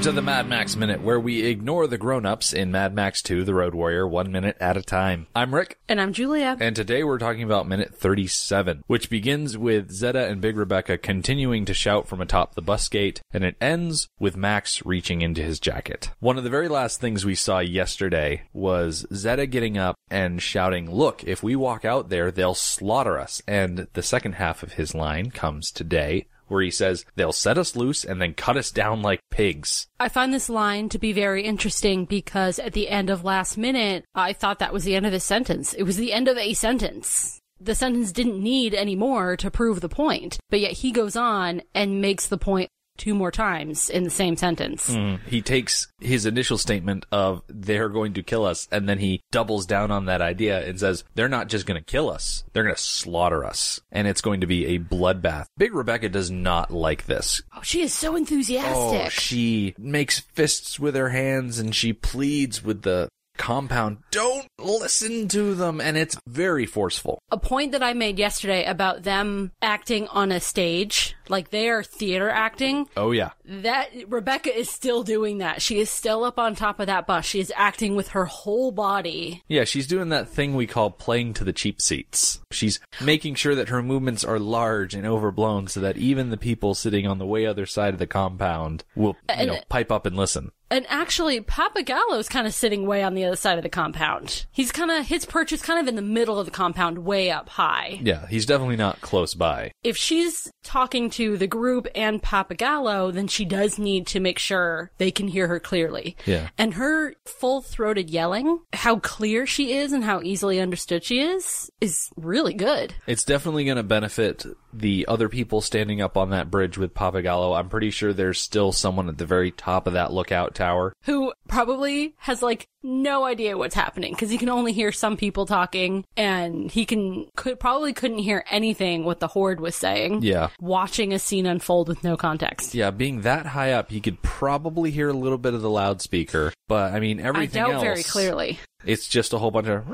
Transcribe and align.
Welcome 0.00 0.14
to 0.14 0.16
the 0.16 0.24
Mad 0.24 0.48
Max 0.48 0.76
Minute, 0.76 1.02
where 1.02 1.20
we 1.20 1.42
ignore 1.44 1.86
the 1.86 1.98
grown-ups 1.98 2.54
in 2.54 2.70
Mad 2.70 2.94
Max 2.94 3.20
2, 3.20 3.44
The 3.44 3.52
Road 3.52 3.74
Warrior, 3.74 4.08
one 4.08 4.32
minute 4.32 4.56
at 4.58 4.78
a 4.78 4.82
time. 4.82 5.26
I'm 5.36 5.54
Rick, 5.54 5.78
And 5.90 6.00
I'm 6.00 6.14
Julia. 6.14 6.56
and 6.58 6.74
today 6.74 7.04
we're 7.04 7.18
talking 7.18 7.42
about 7.42 7.68
minute 7.68 7.94
37, 7.94 8.82
which 8.86 9.10
begins 9.10 9.58
with 9.58 9.90
Zeta 9.90 10.24
and 10.26 10.40
Big 10.40 10.56
Rebecca 10.56 10.96
continuing 10.96 11.66
to 11.66 11.74
shout 11.74 12.08
from 12.08 12.22
atop 12.22 12.54
the 12.54 12.62
bus 12.62 12.88
gate, 12.88 13.20
and 13.34 13.44
it 13.44 13.56
ends 13.60 14.08
with 14.18 14.38
Max 14.38 14.86
reaching 14.86 15.20
into 15.20 15.42
his 15.42 15.60
jacket. 15.60 16.08
One 16.18 16.38
of 16.38 16.44
the 16.44 16.50
very 16.50 16.68
last 16.68 16.98
things 16.98 17.26
we 17.26 17.34
saw 17.34 17.58
yesterday 17.58 18.44
was 18.54 19.04
Zeta 19.12 19.46
getting 19.46 19.76
up 19.76 19.96
and 20.10 20.40
shouting, 20.40 20.90
Look, 20.90 21.24
if 21.24 21.42
we 21.42 21.54
walk 21.56 21.84
out 21.84 22.08
there, 22.08 22.30
they'll 22.30 22.54
slaughter 22.54 23.18
us. 23.18 23.42
And 23.46 23.86
the 23.92 24.02
second 24.02 24.36
half 24.36 24.62
of 24.62 24.72
his 24.72 24.94
line 24.94 25.30
comes 25.30 25.70
today, 25.70 26.26
where 26.50 26.62
he 26.62 26.70
says, 26.70 27.04
They'll 27.14 27.32
set 27.32 27.58
us 27.58 27.76
loose 27.76 28.04
and 28.04 28.20
then 28.20 28.34
cut 28.34 28.56
us 28.56 28.70
down 28.70 29.02
like 29.02 29.20
pigs. 29.30 29.86
I 29.98 30.08
find 30.08 30.34
this 30.34 30.48
line 30.48 30.88
to 30.90 30.98
be 30.98 31.12
very 31.12 31.44
interesting 31.44 32.04
because 32.04 32.58
at 32.58 32.72
the 32.72 32.88
end 32.88 33.10
of 33.10 33.24
last 33.24 33.56
minute, 33.56 34.04
I 34.14 34.32
thought 34.32 34.58
that 34.58 34.72
was 34.72 34.84
the 34.84 34.94
end 34.94 35.06
of 35.06 35.12
the 35.12 35.20
sentence. 35.20 35.72
It 35.74 35.84
was 35.84 35.96
the 35.96 36.12
end 36.12 36.28
of 36.28 36.36
a 36.36 36.54
sentence. 36.54 37.40
The 37.60 37.74
sentence 37.74 38.10
didn't 38.10 38.42
need 38.42 38.74
any 38.74 38.96
more 38.96 39.36
to 39.36 39.50
prove 39.50 39.80
the 39.80 39.88
point, 39.88 40.38
but 40.48 40.60
yet 40.60 40.72
he 40.72 40.92
goes 40.92 41.14
on 41.14 41.60
and 41.74 42.00
makes 42.00 42.26
the 42.26 42.38
point 42.38 42.70
two 43.00 43.14
more 43.14 43.30
times 43.32 43.88
in 43.90 44.04
the 44.04 44.10
same 44.10 44.36
sentence. 44.36 44.90
Mm-hmm. 44.90 45.26
He 45.28 45.40
takes 45.42 45.88
his 46.00 46.26
initial 46.26 46.58
statement 46.58 47.06
of 47.10 47.42
they're 47.48 47.88
going 47.88 48.12
to 48.14 48.22
kill 48.22 48.44
us 48.44 48.68
and 48.70 48.88
then 48.88 48.98
he 48.98 49.22
doubles 49.32 49.66
down 49.66 49.90
on 49.90 50.04
that 50.04 50.20
idea 50.20 50.64
and 50.66 50.78
says 50.78 51.02
they're 51.14 51.28
not 51.28 51.48
just 51.48 51.66
going 51.66 51.80
to 51.80 51.84
kill 51.84 52.10
us, 52.10 52.44
they're 52.52 52.62
going 52.62 52.74
to 52.74 52.80
slaughter 52.80 53.44
us 53.44 53.80
and 53.90 54.06
it's 54.06 54.20
going 54.20 54.42
to 54.42 54.46
be 54.46 54.66
a 54.66 54.78
bloodbath. 54.78 55.46
Big 55.56 55.74
Rebecca 55.74 56.08
does 56.08 56.30
not 56.30 56.70
like 56.70 57.06
this. 57.06 57.42
Oh, 57.56 57.62
she 57.62 57.80
is 57.82 57.92
so 57.94 58.12
Oh, 58.12 58.16
enthusiastic. 58.16 59.10
she 59.12 59.74
makes 59.78 60.18
fists 60.20 60.78
with 60.78 60.94
her 60.94 61.08
hands 61.08 61.58
and 61.58 61.74
she 61.74 61.92
pleads 61.92 62.62
with 62.62 62.82
the 62.82 63.08
compound, 63.40 63.98
don't 64.10 64.46
listen 64.58 65.26
to 65.28 65.54
them 65.54 65.80
and 65.80 65.96
it's 65.96 66.16
very 66.28 66.66
forceful. 66.66 67.18
a 67.32 67.38
point 67.38 67.72
that 67.72 67.82
I 67.82 67.94
made 67.94 68.18
yesterday 68.18 68.64
about 68.64 69.02
them 69.02 69.50
acting 69.62 70.06
on 70.08 70.30
a 70.30 70.40
stage, 70.40 71.16
like 71.28 71.50
they 71.50 71.68
are 71.70 71.82
theater 71.82 72.28
acting, 72.28 72.86
Oh 72.96 73.12
yeah. 73.12 73.30
that 73.46 73.88
Rebecca 74.08 74.56
is 74.56 74.68
still 74.70 75.02
doing 75.02 75.38
that. 75.38 75.62
She 75.62 75.78
is 75.78 75.88
still 75.90 76.24
up 76.24 76.38
on 76.38 76.54
top 76.54 76.80
of 76.80 76.86
that 76.88 77.06
bus. 77.06 77.24
She 77.24 77.40
is 77.40 77.52
acting 77.56 77.96
with 77.96 78.08
her 78.08 78.26
whole 78.26 78.72
body. 78.72 79.42
Yeah, 79.48 79.64
she's 79.64 79.86
doing 79.86 80.10
that 80.10 80.28
thing 80.28 80.54
we 80.54 80.66
call 80.66 80.90
playing 80.90 81.34
to 81.34 81.44
the 81.44 81.52
cheap 81.52 81.80
seats. 81.80 82.40
She's 82.50 82.78
making 83.00 83.36
sure 83.36 83.54
that 83.54 83.68
her 83.70 83.82
movements 83.82 84.24
are 84.24 84.38
large 84.38 84.92
and 84.94 85.06
overblown 85.06 85.68
so 85.68 85.80
that 85.80 85.96
even 85.96 86.30
the 86.30 86.36
people 86.36 86.74
sitting 86.74 87.06
on 87.06 87.18
the 87.18 87.26
way 87.26 87.46
other 87.46 87.64
side 87.66 87.94
of 87.94 87.98
the 87.98 88.06
compound 88.06 88.84
will, 88.94 89.16
you 89.28 89.34
And- 89.36 89.46
know, 89.48 89.58
pipe 89.68 89.90
up 89.90 90.04
and 90.06 90.16
listen. 90.16 90.50
And 90.70 90.86
actually, 90.88 91.40
Pappagallo's 91.40 92.28
kind 92.28 92.46
of 92.46 92.54
sitting 92.54 92.86
way 92.86 93.02
on 93.02 93.14
the 93.14 93.24
other 93.24 93.36
side 93.36 93.58
of 93.58 93.62
the 93.62 93.68
compound. 93.68 94.46
He's 94.52 94.70
kind 94.70 94.90
of, 94.90 95.06
his 95.06 95.24
perch 95.24 95.52
is 95.52 95.62
kind 95.62 95.80
of 95.80 95.88
in 95.88 95.96
the 95.96 96.02
middle 96.02 96.38
of 96.38 96.46
the 96.46 96.52
compound, 96.52 96.98
way 96.98 97.30
up 97.30 97.48
high. 97.48 98.00
Yeah, 98.02 98.26
he's 98.28 98.46
definitely 98.46 98.76
not 98.76 99.00
close 99.00 99.34
by. 99.34 99.72
If 99.82 99.96
she's 99.96 100.50
talking 100.62 101.10
to 101.10 101.36
the 101.36 101.46
group 101.46 101.88
and 101.94 102.22
Pappagallo, 102.22 103.12
then 103.12 103.26
she 103.26 103.44
does 103.44 103.78
need 103.78 104.06
to 104.08 104.20
make 104.20 104.38
sure 104.38 104.90
they 104.98 105.10
can 105.10 105.28
hear 105.28 105.48
her 105.48 105.58
clearly. 105.58 106.16
Yeah. 106.24 106.48
And 106.56 106.74
her 106.74 107.14
full 107.24 107.62
throated 107.62 108.10
yelling, 108.10 108.60
how 108.72 109.00
clear 109.00 109.46
she 109.46 109.72
is 109.72 109.92
and 109.92 110.04
how 110.04 110.20
easily 110.22 110.60
understood 110.60 111.04
she 111.04 111.20
is, 111.20 111.70
is 111.80 112.10
really 112.16 112.54
good. 112.54 112.94
It's 113.06 113.24
definitely 113.24 113.64
going 113.64 113.76
to 113.76 113.82
benefit 113.82 114.46
the 114.72 115.06
other 115.08 115.28
people 115.28 115.60
standing 115.60 116.00
up 116.00 116.16
on 116.16 116.30
that 116.30 116.50
bridge 116.50 116.78
with 116.78 116.94
Papagallo. 116.94 117.58
I'm 117.58 117.68
pretty 117.68 117.90
sure 117.90 118.12
there's 118.12 118.38
still 118.38 118.70
someone 118.70 119.08
at 119.08 119.18
the 119.18 119.26
very 119.26 119.50
top 119.50 119.86
of 119.88 119.94
that 119.94 120.12
lookout 120.12 120.54
tower. 120.60 120.92
who 121.04 121.32
probably 121.48 122.14
has 122.18 122.42
like 122.42 122.66
no 122.82 123.24
idea 123.24 123.58
what's 123.58 123.74
happening 123.74 124.12
because 124.14 124.30
he 124.30 124.38
can 124.38 124.48
only 124.48 124.72
hear 124.72 124.90
some 124.92 125.16
people 125.16 125.44
talking 125.46 126.04
and 126.16 126.70
he 126.70 126.84
can 126.86 127.26
could 127.36 127.58
probably 127.60 127.92
couldn't 127.92 128.18
hear 128.18 128.44
anything 128.50 129.04
what 129.04 129.20
the 129.20 129.26
horde 129.26 129.60
was 129.60 129.74
saying 129.74 130.22
Yeah. 130.22 130.48
watching 130.60 131.12
a 131.12 131.18
scene 131.18 131.44
unfold 131.46 131.88
with 131.88 132.02
no 132.04 132.16
context 132.16 132.74
Yeah, 132.74 132.90
being 132.90 133.22
that 133.22 133.44
high 133.46 133.72
up, 133.72 133.90
he 133.90 134.00
could 134.00 134.22
probably 134.22 134.90
hear 134.90 135.08
a 135.08 135.12
little 135.12 135.36
bit 135.38 135.52
of 135.54 135.60
the 135.62 135.68
loudspeaker, 135.70 136.52
but 136.68 136.92
I 136.94 137.00
mean, 137.00 137.20
i 137.20 137.24
everything 137.24 137.62
doubt 137.62 137.72
else. 137.74 137.82
very 137.82 138.02
clearly 138.02 138.58
It's 138.84 139.08
just 139.08 139.32
a 139.34 139.38
whole 139.38 139.50
bunch 139.50 139.68
of. 139.68 139.84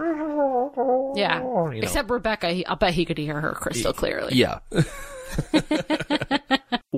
yeah 1.16 1.38
you 1.38 1.44
know. 1.44 1.70
except 1.82 2.10
rebecca 2.10 2.68
i'll 2.68 2.76
bet 2.76 2.92
he 2.94 3.04
could 3.04 3.18
hear 3.18 3.40
her 3.40 3.52
crystal 3.52 3.92
clearly 3.92 4.34
Yeah. 4.34 4.58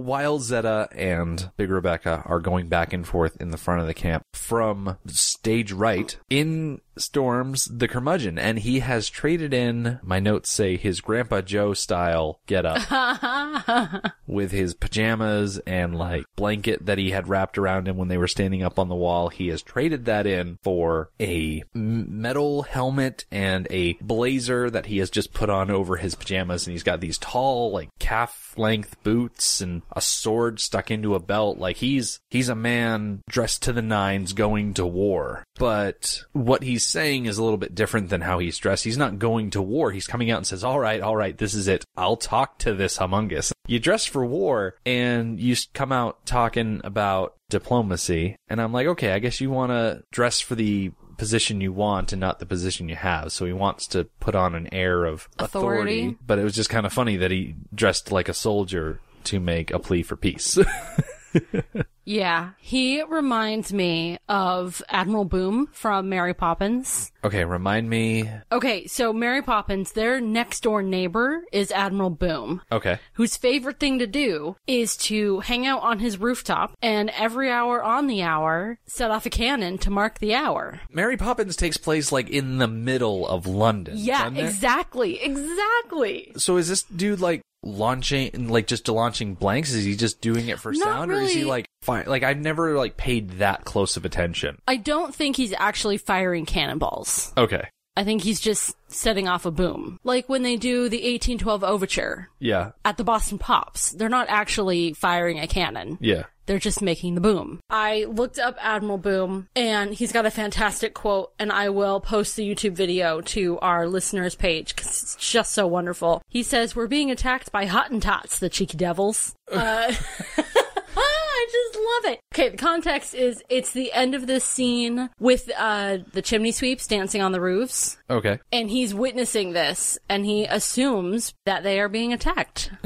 While 0.09 0.39
Zeta 0.39 0.89
and 0.93 1.51
Big 1.59 1.69
Rebecca 1.69 2.23
are 2.25 2.41
going 2.41 2.69
back 2.69 2.95
and 2.95 3.07
forth 3.07 3.39
in 3.43 3.51
the 3.51 3.59
front 3.59 3.83
of 3.83 3.87
the 3.87 3.93
camp, 3.93 4.25
from 4.33 4.97
stage 5.07 5.71
right, 5.71 6.19
in 6.31 6.81
storms 7.01 7.67
the 7.67 7.89
curmudgeon, 7.89 8.39
and 8.39 8.59
he 8.59 8.81
has 8.81 9.09
traded 9.09 9.55
in, 9.55 10.01
my 10.03 10.21
notes 10.21 10.51
say, 10.51 10.77
his 10.77 11.01
Grandpa 11.01 11.41
Joe 11.41 11.75
style 11.75 12.41
get 12.47 12.65
up 12.67 14.13
with 14.27 14.53
his 14.53 14.75
pajamas 14.75 15.59
and 15.67 15.97
like 15.97 16.25
blanket 16.37 16.87
that 16.87 16.99
he 16.99 17.11
had 17.11 17.29
wrapped 17.29 17.59
around 17.59 17.89
him 17.89 17.97
when 17.97 18.09
they 18.09 18.19
were 18.19 18.29
standing 18.29 18.63
up 18.63 18.79
on 18.79 18.89
the 18.89 18.95
wall. 18.95 19.29
He 19.29 19.49
has 19.49 19.63
traded 19.63 20.05
that 20.05 20.27
in 20.27 20.59
for 20.63 21.11
a 21.21 21.63
metal 21.75 22.63
helmet 22.63 23.25
and 23.31 23.67
a 23.71 23.95
blazer 24.01 24.71
that 24.71 24.87
he 24.87 24.99
has 24.99 25.11
just 25.11 25.33
put 25.33 25.51
on 25.51 25.71
over 25.71 25.97
his 25.97 26.15
pajamas. 26.15 26.67
And 26.67 26.73
he's 26.73 26.83
got 26.83 27.01
these 27.01 27.19
tall, 27.19 27.73
like 27.73 27.89
calf 27.99 28.55
length 28.57 29.03
boots 29.03 29.61
and 29.61 29.83
a 29.93 30.01
sword 30.01 30.61
stuck 30.61 30.91
into 30.91 31.15
a 31.15 31.21
belt. 31.21 31.59
Like 31.59 31.77
he's, 31.77 32.21
he's 32.31 32.49
a 32.49 32.55
man 32.55 33.23
dressed 33.29 33.63
to 33.65 33.73
the 33.73 33.83
nines 33.83 34.33
going 34.33 34.75
to 34.75 34.87
war. 34.87 35.45
But 35.59 36.23
what 36.33 36.63
he's 36.63 36.85
saying 36.89 37.27
is 37.27 37.39
a 37.39 37.43
little 37.43 37.59
bit 37.59 37.75
different 37.75 38.09
than 38.09 38.21
how 38.21 38.39
he's 38.39 38.59
dressed. 38.59 38.85
He's 38.85 38.99
not 38.99 39.19
going 39.19 39.51
to 39.51 39.63
war. 39.63 39.93
He's 39.93 40.07
coming 40.07 40.31
out 40.31 40.39
and 40.39 40.47
says, 40.47 40.65
all 40.65 40.81
right, 40.81 41.01
all 41.01 41.17
right, 41.17 41.37
this 41.37 41.55
is 41.55 41.69
it. 41.69 41.85
I'll 41.97 42.17
talk 42.17 42.59
to 42.61 42.75
this 42.75 42.99
humungus. 42.99 43.53
You 43.67 43.79
dress 43.79 44.05
for 44.05 44.25
war 44.25 44.77
and 44.87 45.39
you 45.39 45.55
come 45.75 45.93
out 45.93 46.25
talking 46.27 46.81
about 46.85 47.35
diplomacy. 47.51 48.37
And 48.49 48.61
I'm 48.61 48.73
like, 48.73 48.87
okay, 48.87 49.13
I 49.13 49.19
guess 49.19 49.41
you 49.41 49.51
want 49.51 49.71
to 49.71 50.03
dress 50.11 50.41
for 50.41 50.55
the 50.55 50.93
position 51.19 51.61
you 51.61 51.73
want 51.73 52.13
and 52.13 52.21
not 52.21 52.39
the 52.39 52.47
position 52.47 52.89
you 52.89 52.97
have. 52.97 53.33
So 53.33 53.45
he 53.45 53.53
wants 53.53 53.87
to 53.89 54.05
put 54.21 54.35
on 54.35 54.55
an 54.55 54.73
air 54.73 55.05
of 55.05 55.29
authority. 55.39 56.01
Authority. 56.01 56.19
But 56.27 56.39
it 56.39 56.45
was 56.45 56.55
just 56.55 56.71
kind 56.71 56.87
of 56.87 56.93
funny 56.93 57.17
that 57.19 57.31
he 57.31 57.57
dressed 57.75 58.11
like 58.11 58.29
a 58.29 58.35
soldier 58.35 59.01
to 59.25 59.41
make 59.41 59.71
a 59.71 59.79
plea 59.79 60.03
for 60.03 60.17
peace. 60.17 60.59
yeah 62.05 62.51
he 62.59 63.03
reminds 63.03 63.73
me 63.73 64.17
of 64.29 64.83
admiral 64.89 65.25
boom 65.25 65.69
from 65.73 66.09
mary 66.09 66.33
poppins 66.35 67.13
okay, 67.23 67.45
remind 67.45 67.89
me. 67.91 68.29
okay 68.51 68.87
so 68.87 69.13
mary 69.13 69.43
poppins 69.43 69.93
their 69.93 70.21
next 70.21 70.63
door 70.63 70.83
neighbor 70.83 71.43
is 71.53 71.71
admiral 71.73 72.11
boom 72.11 72.63
Okay. 72.73 72.99
whose 73.15 73.37
favorite 73.37 73.79
thing 73.79 73.99
to 73.99 74.07
do 74.07 74.57
is 74.67 74.97
to 74.97 75.41
hang 75.41 75.67
out 75.67 75.83
on 75.83 75.99
his 75.99 76.19
rooftop 76.19 76.73
and 76.81 77.11
every 77.11 77.51
hour 77.51 77.83
on 77.83 78.07
the 78.07 78.23
hour 78.23 78.79
set 78.87 79.11
off 79.11 79.27
a 79.27 79.31
cannon 79.31 79.79
to 79.79 79.91
mark 79.91 80.19
the 80.19 80.35
hour. 80.35 80.81
Mary 80.91 81.17
Poppins 81.17 81.57
takes 81.57 81.77
place 81.77 82.11
like 82.13 82.29
in 82.31 82.59
the 82.59 82.69
middle 82.69 83.27
of 83.27 83.47
London. 83.47 83.95
Yeah, 83.97 84.29
exactly. 84.33 85.23
Exactly. 85.23 86.33
So 86.37 86.57
is 86.57 86.69
this 86.69 86.83
dude 86.85 87.21
like 87.21 87.43
launching, 87.69 88.49
like 88.49 88.67
just 88.67 88.89
launching 88.89 89.35
blanks? 89.35 89.73
Is 89.73 89.85
he 89.85 89.97
just 89.97 90.21
doing 90.21 90.49
it 90.49 90.59
for 90.59 90.73
Not 90.73 90.83
sound, 90.83 91.13
or 91.13 91.21
is 91.21 91.33
he 91.33 91.45
like 91.45 91.69
fine? 91.83 92.07
Like 92.07 92.23
I've 92.23 92.39
never 92.39 92.77
like 92.77 92.97
paid 92.97 93.31
that 93.39 93.65
close 93.65 93.97
of 93.97 94.05
attention. 94.05 94.61
I 94.67 94.77
don't 94.77 95.15
think 95.15 95.37
he's 95.37 95.55
actually 95.57 95.99
firing 95.99 96.47
cannonballs. 96.47 97.33
Okay, 97.37 97.69
I 97.99 98.05
think 98.05 98.23
he's 98.23 98.39
just 98.39 98.77
setting 98.87 99.27
off 99.27 99.45
a 99.45 99.51
boom. 99.51 99.99
Like 100.05 100.29
when 100.29 100.45
they 100.45 100.55
do 100.55 100.89
the 100.89 100.99
1812 100.99 101.65
overture 101.65 102.29
yeah, 102.39 102.71
at 102.85 102.97
the 102.97 103.03
Boston 103.03 103.39
Pops, 103.39 103.91
they're 103.91 104.09
not 104.09 104.29
actually 104.29 104.93
firing 104.93 105.41
a 105.41 105.49
cannon. 105.49 105.99
yeah. 106.01 106.23
They're 106.47 106.59
just 106.59 106.81
making 106.81 107.15
the 107.15 107.21
boom. 107.21 107.61
I 107.69 108.05
looked 108.05 108.39
up 108.39 108.57
Admiral 108.59 108.97
Boom 108.97 109.49
and 109.55 109.93
he's 109.93 110.13
got 110.13 110.25
a 110.25 110.31
fantastic 110.31 110.95
quote 110.95 111.33
and 111.39 111.53
I 111.53 111.69
will 111.69 112.01
post 112.01 112.37
the 112.37 112.49
YouTube 112.49 112.73
video 112.73 113.21
to 113.21 113.59
our 113.59 113.87
listeners 113.87 114.35
page 114.35 114.75
because 114.75 114.87
it's 114.87 115.17
just 115.17 115.53
so 115.53 115.67
wonderful. 115.67 116.23
He 116.29 116.43
says, 116.43 116.75
we're 116.75 116.87
being 116.87 117.11
attacked 117.11 117.53
by 117.53 117.67
Hottentots, 117.67 118.39
the 118.39 118.49
cheeky 118.49 118.79
devils. 118.79 119.35
uh, 119.53 119.93
I 121.01 121.47
just 121.51 121.77
love 121.77 122.13
it. 122.13 122.21
Okay, 122.35 122.49
the 122.51 122.57
context 122.57 123.15
is 123.15 123.43
it's 123.49 123.73
the 123.73 123.93
end 123.93 124.15
of 124.15 124.27
this 124.27 124.45
scene 124.45 125.11
with 125.19 125.51
uh, 125.59 125.99
the 126.13 126.23
chimney 126.23 126.53
sweeps 126.53 126.87
dancing 126.87 127.23
on 127.23 127.33
the 127.33 127.41
roofs, 127.41 127.99
Okay. 128.11 128.39
and 128.53 128.71
he's 128.71 128.95
witnessing 128.95 129.53
this, 129.53 129.99
and 130.09 130.25
he 130.27 130.45
assumes 130.45 131.35
that 131.47 131.63
they 131.63 131.81
are 131.81 131.89
being 131.89 132.13
attacked 132.13 132.71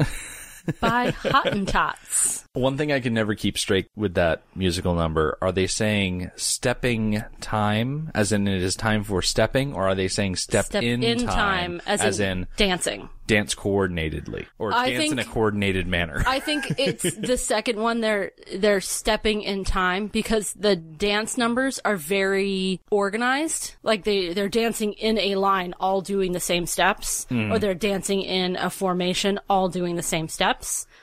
by 0.79 1.11
Hottentots. 1.11 2.43
One 2.53 2.77
thing 2.77 2.91
I 2.91 2.99
can 2.99 3.15
never 3.15 3.33
keep 3.33 3.57
straight 3.57 3.89
with 3.95 4.13
that 4.13 4.43
musical 4.55 4.93
number, 4.93 5.39
are 5.41 5.51
they 5.51 5.65
saying 5.65 6.29
stepping 6.35 7.23
time, 7.41 8.11
as 8.13 8.31
in 8.31 8.47
it 8.47 8.61
is 8.61 8.75
time 8.75 9.03
for 9.03 9.23
stepping, 9.23 9.73
or 9.73 9.87
are 9.87 9.95
they 9.95 10.07
saying 10.07 10.35
step, 10.35 10.65
Step 10.65 10.83
in, 10.83 11.01
in 11.01 11.25
time, 11.25 11.81
as, 11.87 12.19
in, 12.19 12.47
dancing. 12.55 13.09
dance 13.25 13.55
coordinatedly, 13.55 14.45
or 14.59 14.71
I 14.71 14.91
dance 14.91 15.11
in 15.11 15.17
a 15.17 15.25
coordinated 15.25 15.87
manner? 15.87 16.23
I 16.27 16.39
think 16.39 16.75
it's 16.77 17.15
the 17.15 17.37
second 17.37 17.79
one. 17.79 18.01
They're 18.01 18.31
they're 18.55 18.81
stepping 18.81 19.41
in 19.41 19.63
time 19.63 20.05
because 20.05 20.53
the 20.53 20.75
dance 20.75 21.39
numbers 21.39 21.79
are 21.83 21.97
very 21.97 22.81
organized. 22.91 23.73
Like 23.81 24.03
they 24.03 24.33
they're 24.33 24.47
dancing 24.47 24.93
in 24.93 25.17
a 25.17 25.35
line, 25.35 25.73
all 25.79 26.01
doing 26.01 26.33
the 26.33 26.39
same 26.39 26.67
steps, 26.67 27.25
or 27.31 27.35
hmm. 27.35 27.57
they're 27.57 27.73
dancing 27.73 28.21
in 28.21 28.57
a 28.57 28.69
formation, 28.69 29.39
all 29.49 29.69
doing 29.69 29.95
the 29.95 30.03
same 30.03 30.27
steps. 30.27 30.52